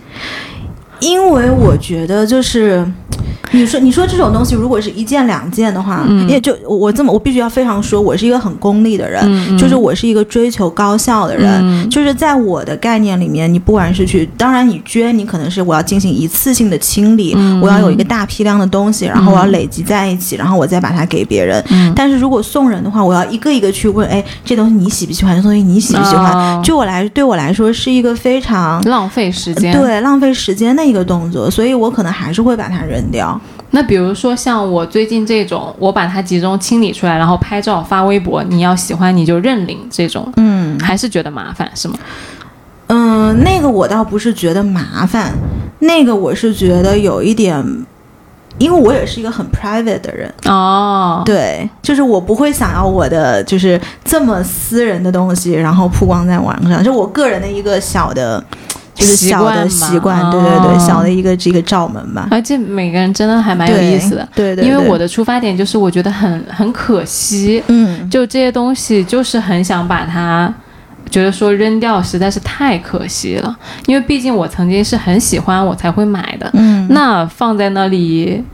[1.00, 2.84] 因为我觉得就是，
[3.52, 21.64] 你说你说这种东西，如果是一件两件的话，嗯也就我我这么我必须要非常说，我是一个很功利的人，就是我是一个追求高效的人，嗯就是在我的概念里面，你不管是去，当然你捐，你可能是我要进行一次性的清理，嗯我要有一个大批量的东西，然后我要累积在一起，然后我再把它给别人。
[21.70, 25.34] 嗯但是如果送人的话，我要一个一个去问，哎，这东西你喜不喜欢？
[25.34, 26.32] 这东西你喜不喜欢？
[26.32, 28.82] 哦对我来对我来说是一个非常。
[28.84, 33.27] 浪费时间。，对，浪费时间的一个动作，所以我可能还是会把它扔掉。
[33.70, 41.98] 那比如说像我最近这种，我把它集中清理出来，然后拍照发微博，你要喜欢你就认领这种，嗯还是觉得麻烦是吗？
[42.86, 45.34] 嗯，那个我倒不是觉得麻烦，
[45.80, 47.62] 那个我是觉得有一点，
[48.56, 58.42] 因为我也是一个很 private 的人，哦，对，就是我不会想要我的就是这么私人的东西，然后曝光在网上，就我个人的一个小的。
[58.98, 64.28] 就是小的习惯嘛，对对对，哦小的一个这个罩门吧，而且每个人真的还蛮有意思的。
[64.34, 70.52] 对对，对因为我的出发点就是我觉得很很可惜，嗯就这些东西就是很想把它。
[71.10, 76.50] 觉得说扔掉实在是太可惜了，因为毕竟我曾经是很喜欢，我才会买的。
[76.52, 78.44] 嗯，那放在那里，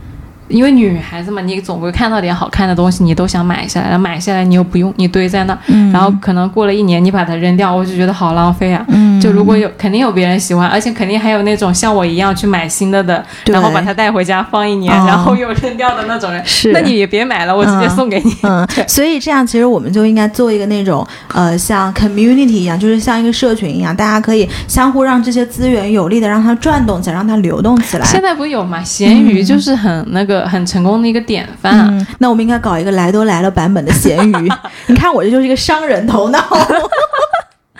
[0.47, 8.85] 因为女孩子嘛，你总会看到点好看的东西，你都想买下来，然后买下来你又不用，你堆在那，嗯然后可能过了一年你把它扔掉，我就觉得好浪费啊。
[8.89, 18.35] 嗯就如果有，肯定有别人喜欢，而且肯定还有那种像我一样去买新的的，然后把它带回家放一年，哦然后又扔掉的那种人，是那你也别买了，我直接送给你。
[18.43, 28.05] 嗯， 所以这样其实我们就应该做一个那种呃，像 community 一样，就是像一个社群一样，大家可以相互让这些资源有力的让它转动起来，让它流动起来。
[28.05, 28.83] 现在不有嘛？
[28.83, 31.87] 闲鱼就是很那个很成功的一个典范啊。
[31.91, 34.51] 嗯，那我们应该搞一个来都来了版本的咸鱼。
[34.87, 36.39] 你看我这就是一个商人头脑。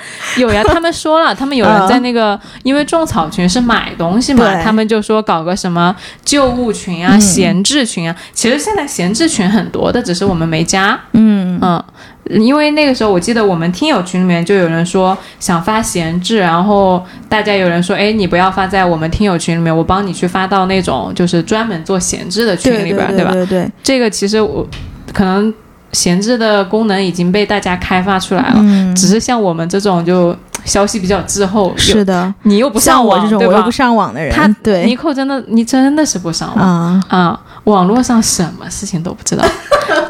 [0.37, 8.15] 有呀，他们说了， 他们有人在那个，因为种草群是买东西嘛，他们就说搞个什么旧物群啊、闲置群啊。
[8.33, 10.99] 其实现在闲置群很多的，只是我们没加。
[11.13, 11.83] 嗯嗯，
[12.29, 23.31] 因为那个时候我记得我们听友群里面就有人说想发闲置，然后大家有人说，哎，你不要发在我们听友群里面，我帮你去发到那种就是专门做闲置的群对对里边，吧？
[23.31, 24.67] 对对对，这个其实我
[25.13, 25.53] 可能
[25.95, 30.35] 闲置的功能已经被大家开发出来了，嗯，只是像我们这种就
[30.65, 34.85] 消息比较滞后，是的，你又不像上网，我这种我又不上网的人，他对。
[34.85, 36.67] 尼寇真的，你真的是不上网。
[36.67, 39.45] 啊，啊、网络上什么事情都不知道，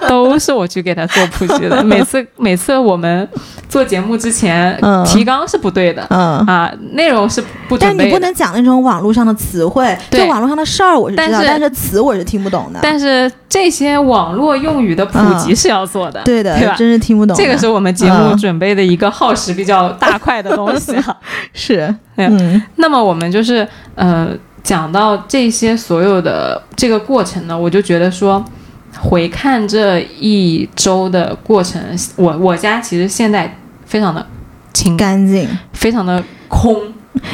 [0.09, 1.83] 都是我去给他做普及的。
[1.83, 3.27] 每次每次我们
[3.67, 6.05] 做节目之前，嗯提纲是不对的。
[6.09, 6.37] 嗯。
[6.45, 12.79] 啊，内容是不但准备的，你不能讲那种网络上的词汇，对就网络上的事儿我是知道，但是但是词我是听不懂的。
[12.81, 16.75] 但是这些网络用语的普及是要做的，嗯对的，对吧？
[16.77, 17.35] 真是听不懂。
[17.35, 21.17] 这个是我们节目嗯准备的一个耗时比较大块的东西啊。
[21.53, 24.29] 是，嗯那么我们就是呃
[24.63, 28.43] 讲到这些所有的这个过程呢，我就觉得说，
[29.01, 31.81] 回看这一周的过程，
[32.15, 34.25] 我我家其实现在非常的
[34.73, 35.47] 清，干净。
[35.73, 36.75] 非常的空。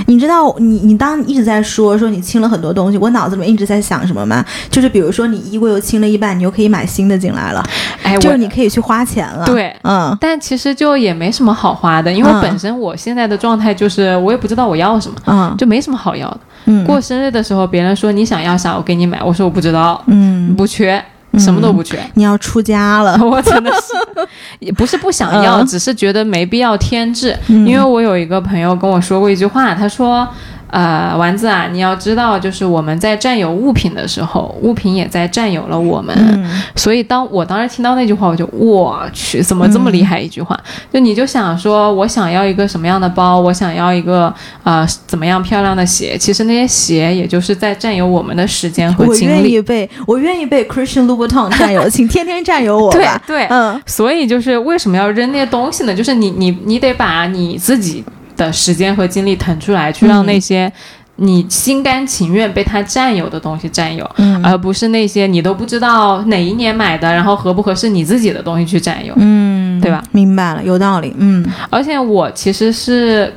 [0.05, 4.45] 你知道，你你当一直在说说你清了很多东西，我脑子里面一直在想什么吗？
[4.70, 7.64] 就是比如说你衣柜又清了一半，你又可以买新的进来了，
[8.03, 9.76] 哎，就是你可以去花钱了。，对。
[9.84, 16.39] 嗯但其实就也没什么好花的，因为嗯本身我现在的状态就是我也不知道我要什么，嗯就没什么好要的。
[16.66, 21.03] 嗯，过生日的时候，别人说你想要啥，我给你买，我说我不知道，嗯，不缺，
[21.40, 21.98] 什么都不缺。
[22.16, 23.18] 你要出家了。
[23.24, 24.28] 我真的是，
[24.60, 27.38] 也不是不想要，嗯只是觉得没必要添置。
[27.48, 30.28] 嗯因为我有一个朋友跟我说过一句话，他说
[30.72, 36.16] ：“呃，丸子啊，你要知道，就是我们在占有物品的时候，物品也在占有了我们。
[36.18, 40.60] 嗯所以当我当时听到那句话，我就我去，怎么这么厉害一句话？
[40.92, 49.34] 就你就想说，我想要一个什么样的包，我想要一个呃怎么样漂亮的鞋，其实那些鞋也就是在占有我们的时间和精力。
[49.34, 53.22] 我愿意被我愿意被 Christian Louboutin 占有，请天天占有我对吧。
[53.28, 55.94] 对，嗯所以就是为什么要扔那些东西呢？
[55.94, 58.04] 就是你你你得把你自己
[58.46, 60.72] 的时间和精力腾出来，去让那些
[61.18, 70.04] 你心甘情愿被他占有的东西占有，嗯而不是那些你都不知道哪一年买的，然后合不合适你自己的东西去占有，嗯，对吧？
[70.12, 71.14] 明白了，有道理。
[71.18, 73.34] 嗯而且我其实是，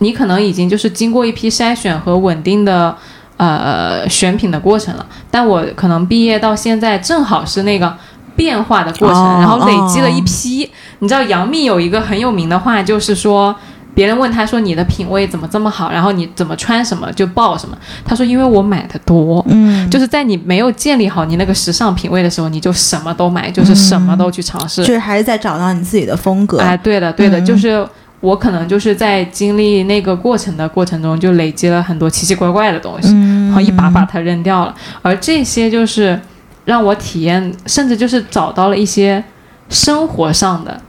[0.00, 2.96] 你可能已经就是经过一批筛选和稳定的。
[3.42, 7.96] 呃，选品的过程了，但我可能毕业到现在正好是那个
[8.36, 10.70] 变化的过程，哦然后累积了一批。
[10.98, 13.56] 你知道杨幂有一个很有名的话，就是说
[14.00, 17.76] 别人问他说你的品味怎么这么好，然后你怎么穿什么就爆什么。
[18.02, 19.44] 他说因为我买的多。
[19.46, 24.82] 嗯，就是在你没有建立好你那个时尚品味的时候，你就什么都买，就是什么都去尝试。
[24.86, 26.60] 就是还是在找到你自己的风格。
[26.60, 27.86] 哎，对的，对的，嗯就是
[28.20, 34.74] 我可能就是在经历那个过程的过程中，就累积了很多奇奇怪怪的东西，嗯，然后一把把它扔掉了。
[35.02, 36.18] 而这些就是
[36.64, 39.22] 让我体验，甚至就是找到了一些
[39.68, 40.80] 生活上的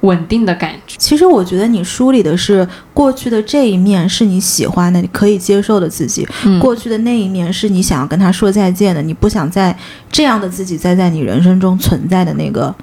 [0.00, 0.96] 稳定的感觉。
[0.98, 6.58] 其实我觉得你梳理的是过去的这一面是你喜欢的、你可以接受的自己，嗯。
[6.58, 9.76] 过去的那一面是你想要跟他说再见的，你不想再
[10.10, 12.74] 这样的自己再在你人生中存在的那个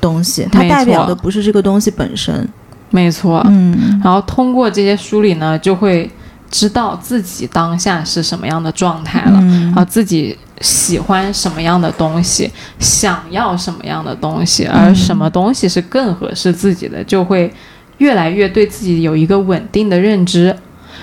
[0.00, 2.48] 东西，它代表的不是这个东西本身。
[2.90, 4.00] 没错，嗯。
[4.02, 6.10] 然后通过这些梳理呢，就会
[6.54, 9.40] 知道自己当下是什么样的状态了。
[9.40, 12.48] 嗯然后自己喜欢什么样的东西，
[12.78, 17.52] 想要什么样的东西，而什么东西是更合适自己的，就会
[17.98, 20.56] 越来越对自己有一个稳定的认知。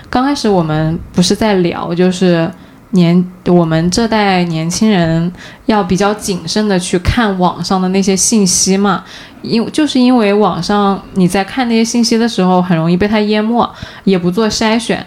[0.09, 2.49] 刚开始我们不是在聊，就是
[2.91, 5.29] 年我们这代年轻人
[5.65, 9.03] 要比较谨慎的去看网上的那些信息嘛，
[9.41, 13.69] 因就是因为网上你在看那些信息的时候，很容易被它淹没，
[14.05, 15.05] 也不做筛选，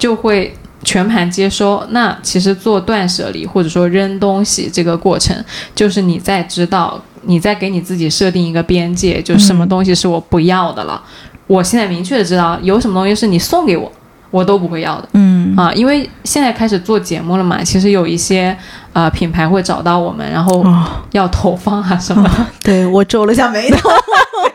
[0.00, 1.86] 就会全盘接收。
[1.90, 5.36] 那其实做断舍离或者说扔东西这个过程，
[5.76, 11.00] 就是你在知道，你在给你自己设定一个边界，就什么东西是我不要的了。
[11.46, 13.92] 我现在明确的知道，有什么东西是你送给我，
[14.30, 15.08] 我都不会要的。
[15.12, 18.56] 嗯啊，因为现在开始做节目了嘛，其实有一些
[18.92, 22.46] 呃品牌会找到我们，然后哦，要投放啊什么的。
[22.64, 23.90] 对我皱了一下眉头。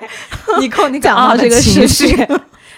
[0.60, 2.28] 你扣你讲到这个事情，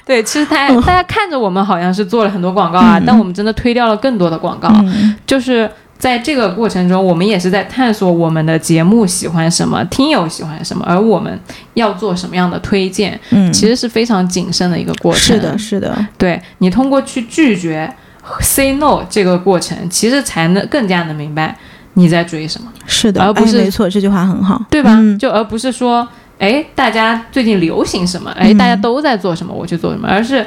[0.07, 3.03] 对，其实大家大家看着我们好像是做了很多广告啊，嗯。
[3.05, 4.69] 但我们真的推掉了更多的广告。
[4.85, 5.13] 嗯。
[5.27, 11.37] 就是在这个过程中，我们也是在探索我们的节目喜欢什么，听友喜欢什么，而我们
[11.73, 15.21] 要做什么样的推荐，嗯，其实是非常谨慎的一个过程。
[15.35, 17.93] 是的，是的，对你通过去拒绝
[18.39, 21.57] say no 这个过程，其实才能更加能明白
[21.95, 24.93] 你在追什么，是的，而不是哎没错，这句话很好，对吧？
[24.93, 25.17] 嗯。
[25.17, 26.07] 就而不是说
[26.39, 28.31] 哎，大家最近流行什么？
[28.31, 30.45] 哎，嗯大家都在做什么，我去做什么，而是。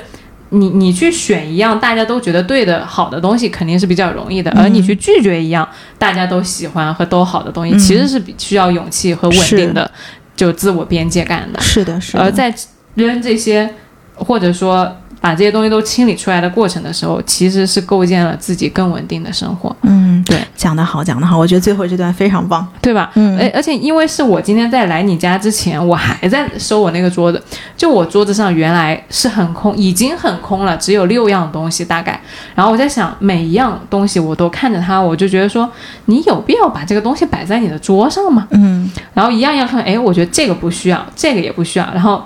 [0.52, 9.88] 你你去选一样大家都觉得对的好的东西，肯定是比较容易的，而你去拒绝一样大家都喜欢和都好的东西，嗯其实是比需要勇气和稳定的，
[10.34, 11.60] 就自我边界感的。
[11.60, 12.52] 是的，是的，而在
[12.96, 13.72] 扔这些，
[14.16, 22.66] 或者说把这些东西都清理出来的过程的时候，其实是构建了自己更稳定的生活，嗯，对，讲得好，讲得好，我觉得最后这段非常棒。
[22.80, 23.10] 对吧？
[23.14, 27.42] 嗯而而且因为是我今天在来你家之前，我还在收我那个桌子，
[27.76, 32.18] 就我桌子上原来是很空，已经很空了，只有六样东西大概。
[32.54, 35.70] 然后我在想，每一样东西我都看着它，我就觉得说，
[36.06, 38.48] 你有必要把这个东西摆在你的桌上吗？
[38.52, 42.22] 嗯然后一样一样看，哎，我觉得这个不需要，这个也不需要，然后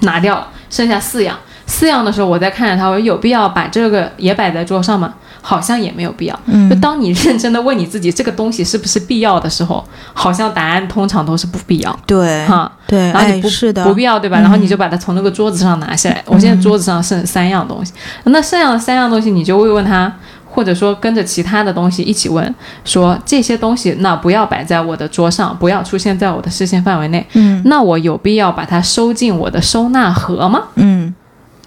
[0.00, 1.38] 拿掉了，剩下四样。
[1.66, 5.14] 四样的时候，我在看着它，我说有必要把这个也摆在桌上吗？
[5.42, 6.36] 好像也没有必要。
[6.46, 11.98] 嗯就当你认真的问你自己这个东西是不是必要的时候，好像答案通常都是不必要。
[12.04, 14.40] 对哈，对，哎然后你不是的，不必要，对吧？
[14.40, 16.20] 嗯然后你就把它从那个桌子上拿下来。
[16.26, 17.92] 我现在桌子上剩三样东西，
[18.24, 20.12] 那剩下的三样东西，你就会问他，
[20.48, 22.54] 或者说跟着其他的东西一起问，
[22.84, 27.24] 说这些东西那不要摆在我的桌上，不要出现在我的视线范围内。
[27.34, 30.62] 嗯那我有必要把它收进我的收纳盒吗？
[30.74, 30.95] 嗯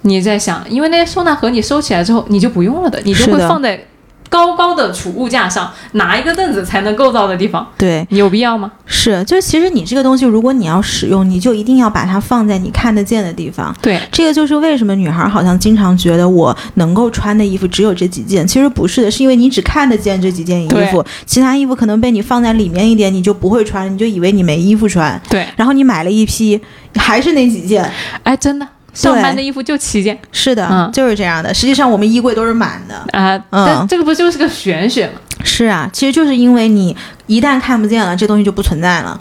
[0.02, 3.86] 你在想，因为那些收纳盒你收起来之后你就不用了的，你就会放在
[4.30, 8.72] 高高的储物架上，拿一个凳子才能够到的地方，对，你有必要吗？
[8.86, 13.76] 是，就是其实你这个东西，如果你要使用，你就一定要把它放在你看得见的地方。
[13.82, 26.62] 对，这个就是为什么女孩好像经常觉得我能够穿的衣服只有这几件，其实不是的，是因为你只看得见这几件衣服，其他衣服可能被你放在里面一点，你就不会穿，你就以为你没衣服穿，对，然后你买了一批，
[26.96, 27.92] 还是那几件。
[28.22, 30.18] 哎，真的，上班的衣服就七件。
[30.32, 31.54] 是的，嗯就是这样的。
[31.54, 32.96] 实际上我们衣柜都是满的。
[33.18, 35.14] 啊、嗯但这个不就是个玄学吗？
[35.44, 36.96] 是啊，其实就是因为你
[37.28, 39.20] 一旦看不见了，这东西就不存在了。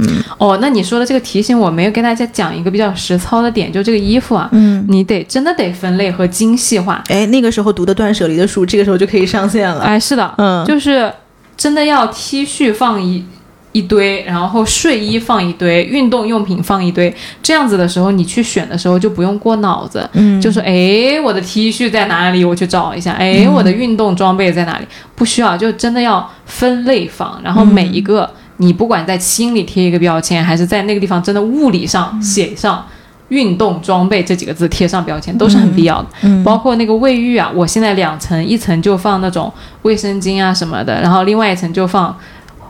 [0.00, 7.02] 嗯哦，那你说的这个提醒我，没有跟大家讲一个比较实操的点，就这个衣服啊，嗯，你得真的得分类和精细化。
[7.08, 9.82] 哎，那个时候读的断舍离的书，这个时候就可以上线了。
[9.82, 11.12] 哎，是的，嗯就是
[11.56, 13.24] 真的要 T 恤放一
[13.72, 22.44] 一堆，然后睡衣放一堆，运动用品放一堆，这样子的时候，你去选的时候就不用过脑子，嗯就说哎，我的 T 恤在哪里？
[22.44, 23.12] 我去找一下。
[23.12, 24.86] 哎，嗯我的运动装备在哪里？
[25.14, 32.84] 不需要，就真的要分类放，然后每一个、嗯你不管在心里贴一个标签，还是在那个地方真的物理上写上。
[33.28, 39.52] 运动装备这几个字贴上标签都是很必要的，嗯包括那个卫浴啊，我现在两层，一层就放那种
[39.82, 42.16] 卫生巾啊什么的，然后另外一层就放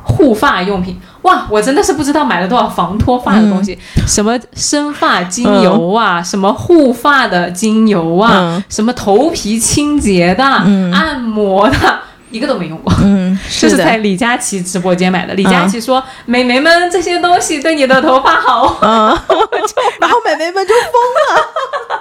[0.08, 0.98] 护发用品。
[1.22, 11.98] 哇，我真的是不知道买了多少防脱发的东西，嗯什么生发精油啊，什么护发的精油啊，嗯什么头皮清洁的、嗯按摩的，
[12.30, 12.92] 一个都没用过。
[13.02, 13.76] 嗯， 这是。
[13.76, 15.34] 在李佳琦直播间买的。
[15.34, 18.78] 李佳琦说：“美眉们，这些东西对你的头发好。
[18.80, 19.08] 嗯，
[20.00, 20.92] 然后美眉们就疯
[21.28, 22.00] 了，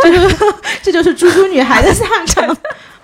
[0.02, 0.36] 这就是
[0.82, 2.56] 这就是猪猪女孩的下场。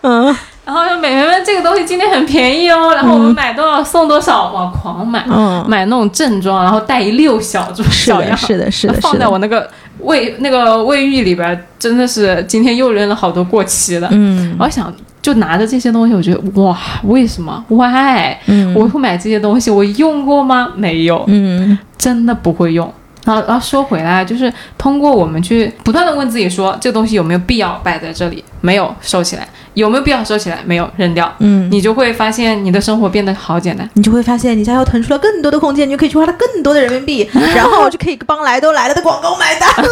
[0.03, 0.35] 嗯
[0.69, 9.25] 然后说：“美眉们，这个东西今天很便宜哦，然后我们买多少送多少，哇，狂买，嗯，买那种正装，然后带一溜小小样，是的，是的，放是的。
[9.25, 9.66] 在我那个
[10.01, 14.07] 卫那个卫浴里边，真的是今天又扔了好多过期的。
[14.11, 14.93] 嗯我想
[15.23, 20.69] 就拿着这些东西，我觉得哇，为什么？Why？、嗯我会买这些东西，我用过吗？
[20.77, 22.93] 没有，嗯真的不会用。
[23.25, 28.43] 然后，然后说回来，就是通过我们去不断的问自己说，这个东西有没有必要摆在这里？
[28.61, 29.49] 没有，收起来。
[29.75, 30.59] 有没有必要收起来？
[30.65, 31.33] 没有，扔掉。
[31.39, 33.89] 嗯，你就会发现你的生活变得好简单。
[33.95, 39.89] 你就会发现你家要腾出了更多的空间，你就可以去花了更多的人民币， 然后就可以帮来都来了的广告买单了，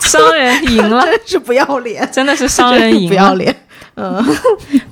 [0.00, 3.08] 商人赢了， 真是不要脸，真的是商人赢了。
[3.08, 3.54] 不要脸。
[3.96, 4.24] 嗯，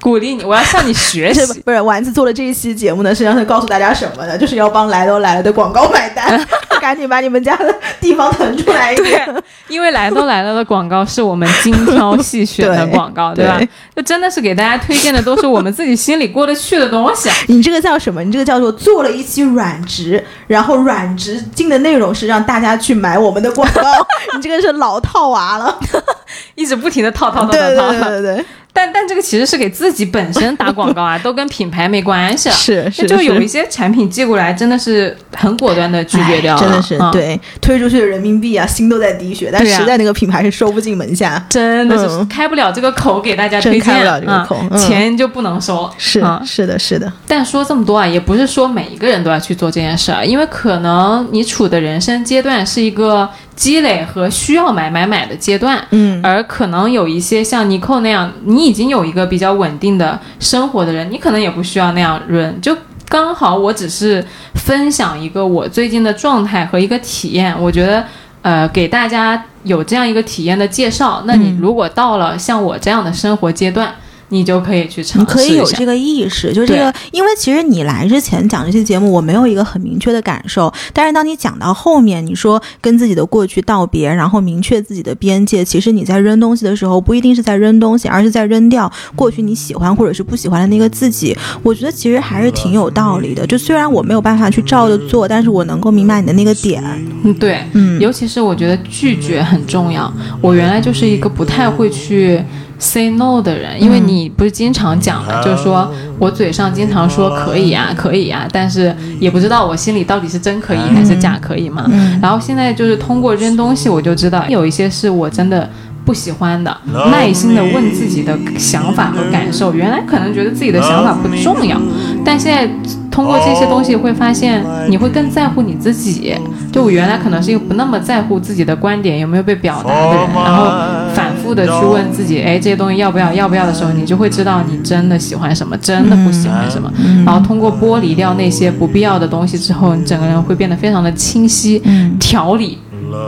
[0.01, 1.61] 鼓励你，我要向你学习。
[1.63, 3.13] 不是丸子做了这一期节目呢？
[3.13, 4.39] 实际上是告诉大家什么呢？
[4.39, 6.39] 就是要帮来都来了的广告买单，
[6.83, 9.25] 赶紧把你们家的地方腾出来一点。
[9.33, 13.69] 对，因为来都来了的广告是我们精挑细选的广告，对吧对？
[13.95, 17.35] 就真的是给大家推荐的都是我们自己心里过得去的东西啊。
[17.47, 18.23] 你这个叫什么？
[18.25, 23.83] 你这个叫做做了一期软植，然后软植进的内容是让大家去买我们的广告，
[24.35, 25.79] 你这个是老套娃了。
[26.57, 32.53] 一直不停的套套套对对套套，对对对，但但这个其实是给自己本身打广告啊， 都跟品牌没关系啊。
[32.53, 41.45] 是是，就有一些产品寄过来，真的是很果断的拒绝掉了，哎真的是、嗯，对推出去的人民币啊，心都在滴血，但对啊实在那个品牌是收不进门下。
[41.51, 56.21] 真的是嗯开不了这个口给大家推开不了这个口钱就不能收，是、嗯是的，是的，但说这么多啊，也不是说每一个人都要去做这件事儿，因为可能你处的人生阶段是一个积累和需要买买买的阶段，嗯。
[56.23, 62.77] 而可能有一些像尼寇那样，你已经有一个比较稳定的生活的人，你可能也不需要那样润，就
[63.09, 64.25] 刚好我只是
[64.55, 68.05] 分享一个我最近的状态和一个体验，我觉得
[68.41, 71.23] 呃给大家有这样一个体验的介绍。
[71.27, 71.59] 那你嗯。
[71.61, 73.95] 如果到了像我这样的生活阶段，
[74.33, 75.55] 你就可以去尝你可试一下。
[75.55, 91.37] 以有这个意识，就这个，因为其实你来之前讲这期节目，我没有一个很明确的感受，但是当你讲到后面，你说跟自己的过去道别，然后明确自己的边界，其实你在扔东西的时候，不一定是在扔东西，而是在扔掉过去你喜欢或者是不喜欢的那个自己。
[91.63, 93.47] 我觉得其实还是挺有道理的。
[93.47, 96.83] 就虽然我没有办法去照着做，但是我能够明白你的那个点。
[97.25, 100.13] 嗯，对，嗯尤其是我觉得拒绝很重要。
[100.41, 102.43] 我原来就是一个不太会去
[102.83, 111.87] say no 的人，因为嗯你不是经常讲嘛，就是说我嘴上经常说可以啊，可以啊，但是也不知道我心里到底是真可以还是假可以嘛。
[111.89, 115.69] 嗯然后现在就是通过扔东西，我就知道有一些是我真的。
[116.05, 116.77] 不喜欢的，
[117.13, 119.73] 耐心的问自己的想法和感受。
[119.73, 121.81] 原来可能觉得自己的想法不重要，
[122.25, 122.69] 但现在
[123.09, 126.35] 通过这些东西会发现，你会更在乎你自己。
[126.73, 130.73] 就我原来可能是一个不那么在乎自己的观点有没有被表达的人，然后
[131.15, 136.91] 反复的去问自己，哎，这些东西要不要，要不要的时候，你就会知道你真的喜欢什么，真的不喜欢什么。
[137.27, 141.83] 然后通过剥离掉那些不必要的东西之后，你整个人会变得非常的清晰、
[142.19, 142.79] 条理、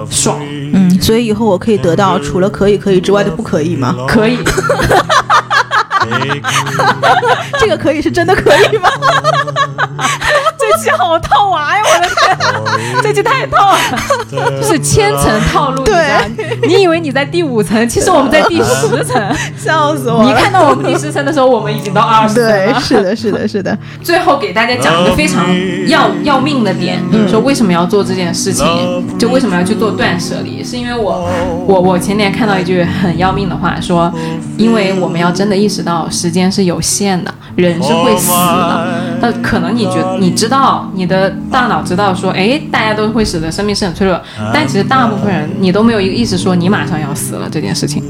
[0.09, 0.39] 爽。
[0.73, 3.95] 嗯，所以以后我可以得到除了可以可以之外的不可以吗？
[4.09, 4.39] 可以，
[7.61, 8.89] 这个可以是真的可以吗？
[10.99, 11.83] 好套娃呀！
[11.85, 15.83] 我的天，这期太套了，就是千层套路。
[15.85, 16.17] 对
[16.67, 19.23] 你以为你在第五层，其实我们在第十层。
[19.57, 22.81] 笑死我你看到我们第十层的时候，我们已经到二十层对，了。
[22.81, 23.77] 是的，是的，是的。
[24.03, 25.47] 最后给大家讲一个非常
[25.89, 28.67] 要要命的点，说为什么要做这件事情，
[29.19, 31.29] 就为什么要去做断舍离，是因为我
[31.67, 34.13] 我我前年看到一句很要命的话，说，
[34.57, 38.87] 因为我们要真的意识到时间是有限的，人是会死的。
[39.21, 40.64] 那可能你觉得你知道，
[40.95, 44.21] 你的大脑知道说，哎，大家都会死的，生命是很脆弱，
[44.53, 48.03] 但其实大部分人你都没有一个意识说你马上要死了这件事情。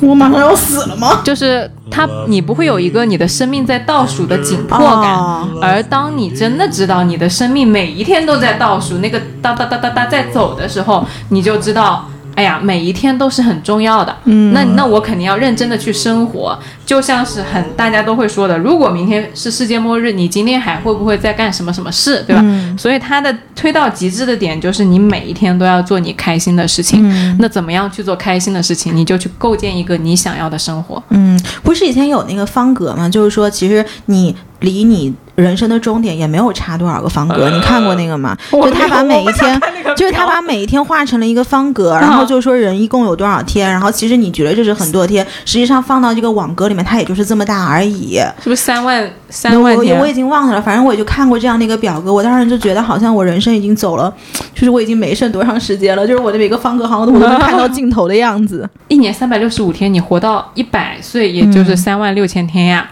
[0.00, 1.20] 我马上要死了吗？
[1.22, 12.08] 就是他，你不会有一个你的生命在倒数的紧迫感，哦而当你真的知道你的生命每一天都在倒数，那个哒哒哒哒哒在走的时候，你就知道，
[12.42, 14.16] 哎呀，每一天都是很重要的。
[14.24, 22.44] 嗯，那那我肯定要认真的去生活，就像是很大家都会说的，如果明天是世界末日，你今天还会不会在干什么什么事，对吧？
[22.76, 23.32] 所以他的
[23.62, 27.36] 推到极致的点就是你每一天都要做你开心的事情。
[27.38, 28.92] 那怎么样去做开心的事情？
[28.96, 31.00] 你就去构建一个你想要的生活。
[31.10, 33.08] 嗯，不是以前有那个方格吗？
[33.08, 37.48] 就是说，其实你离你人生的终点也没有差多少个方格。
[37.50, 38.36] 你看过那个吗？
[38.50, 39.60] 就他把每一天
[39.96, 48.16] 就是他把每一天画成了一个方格，然后就说人一共有多少天，然后其实你觉得这是很多天，实际上放到这个网格里面，它也就是这么大而已。
[48.42, 50.06] 是不是三万三万天我也我？
[50.06, 54.12] 已经忘了，反正我也就看过这样的一个表格，我当时就觉得好像我人生已经走了，
[54.54, 58.68] 就是我已经没剩多长时间了，就是我的每个方格好像我都能看到尽头的样子。
[58.88, 62.88] 一年三百六十五天，你活到一百岁，也就是三万六千天呀。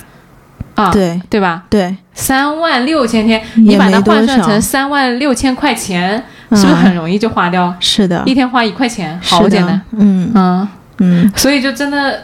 [0.77, 1.65] 啊，对对吧？
[1.69, 7.75] 对，三万六千天，你把它换算成三万六千块钱，嗯是不是很容易就花掉？
[7.81, 9.79] 是的，一天花一块钱，好简单。。
[9.91, 12.23] 嗯嗯，嗯，所以就真的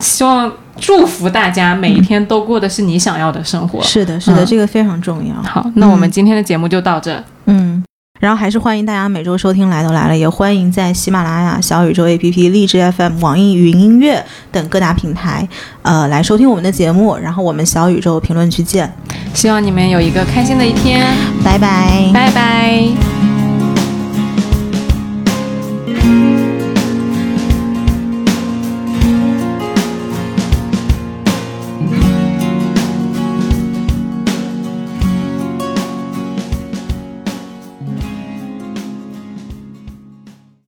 [0.00, 3.80] 希望祝福大家每一天都过的是你想要的生活。
[3.82, 5.34] 是的，是的，嗯这个非常重要。
[5.42, 7.22] 好，那我们今天的节目就到这。
[7.46, 7.82] 嗯，
[8.20, 15.46] 然后还是欢迎大家每周收听《来都来了》，也欢迎在喜马拉雅、小宇宙 APP、荔枝 FM、网易云音乐等各大平台，
[15.82, 17.16] 呃，来收听我们的节目。
[17.16, 18.92] 然后我们小宇宙评论区见，
[19.34, 21.06] 希望你们有一个开心的一天，
[21.44, 22.10] 拜拜。
[22.12, 23.05] 拜拜。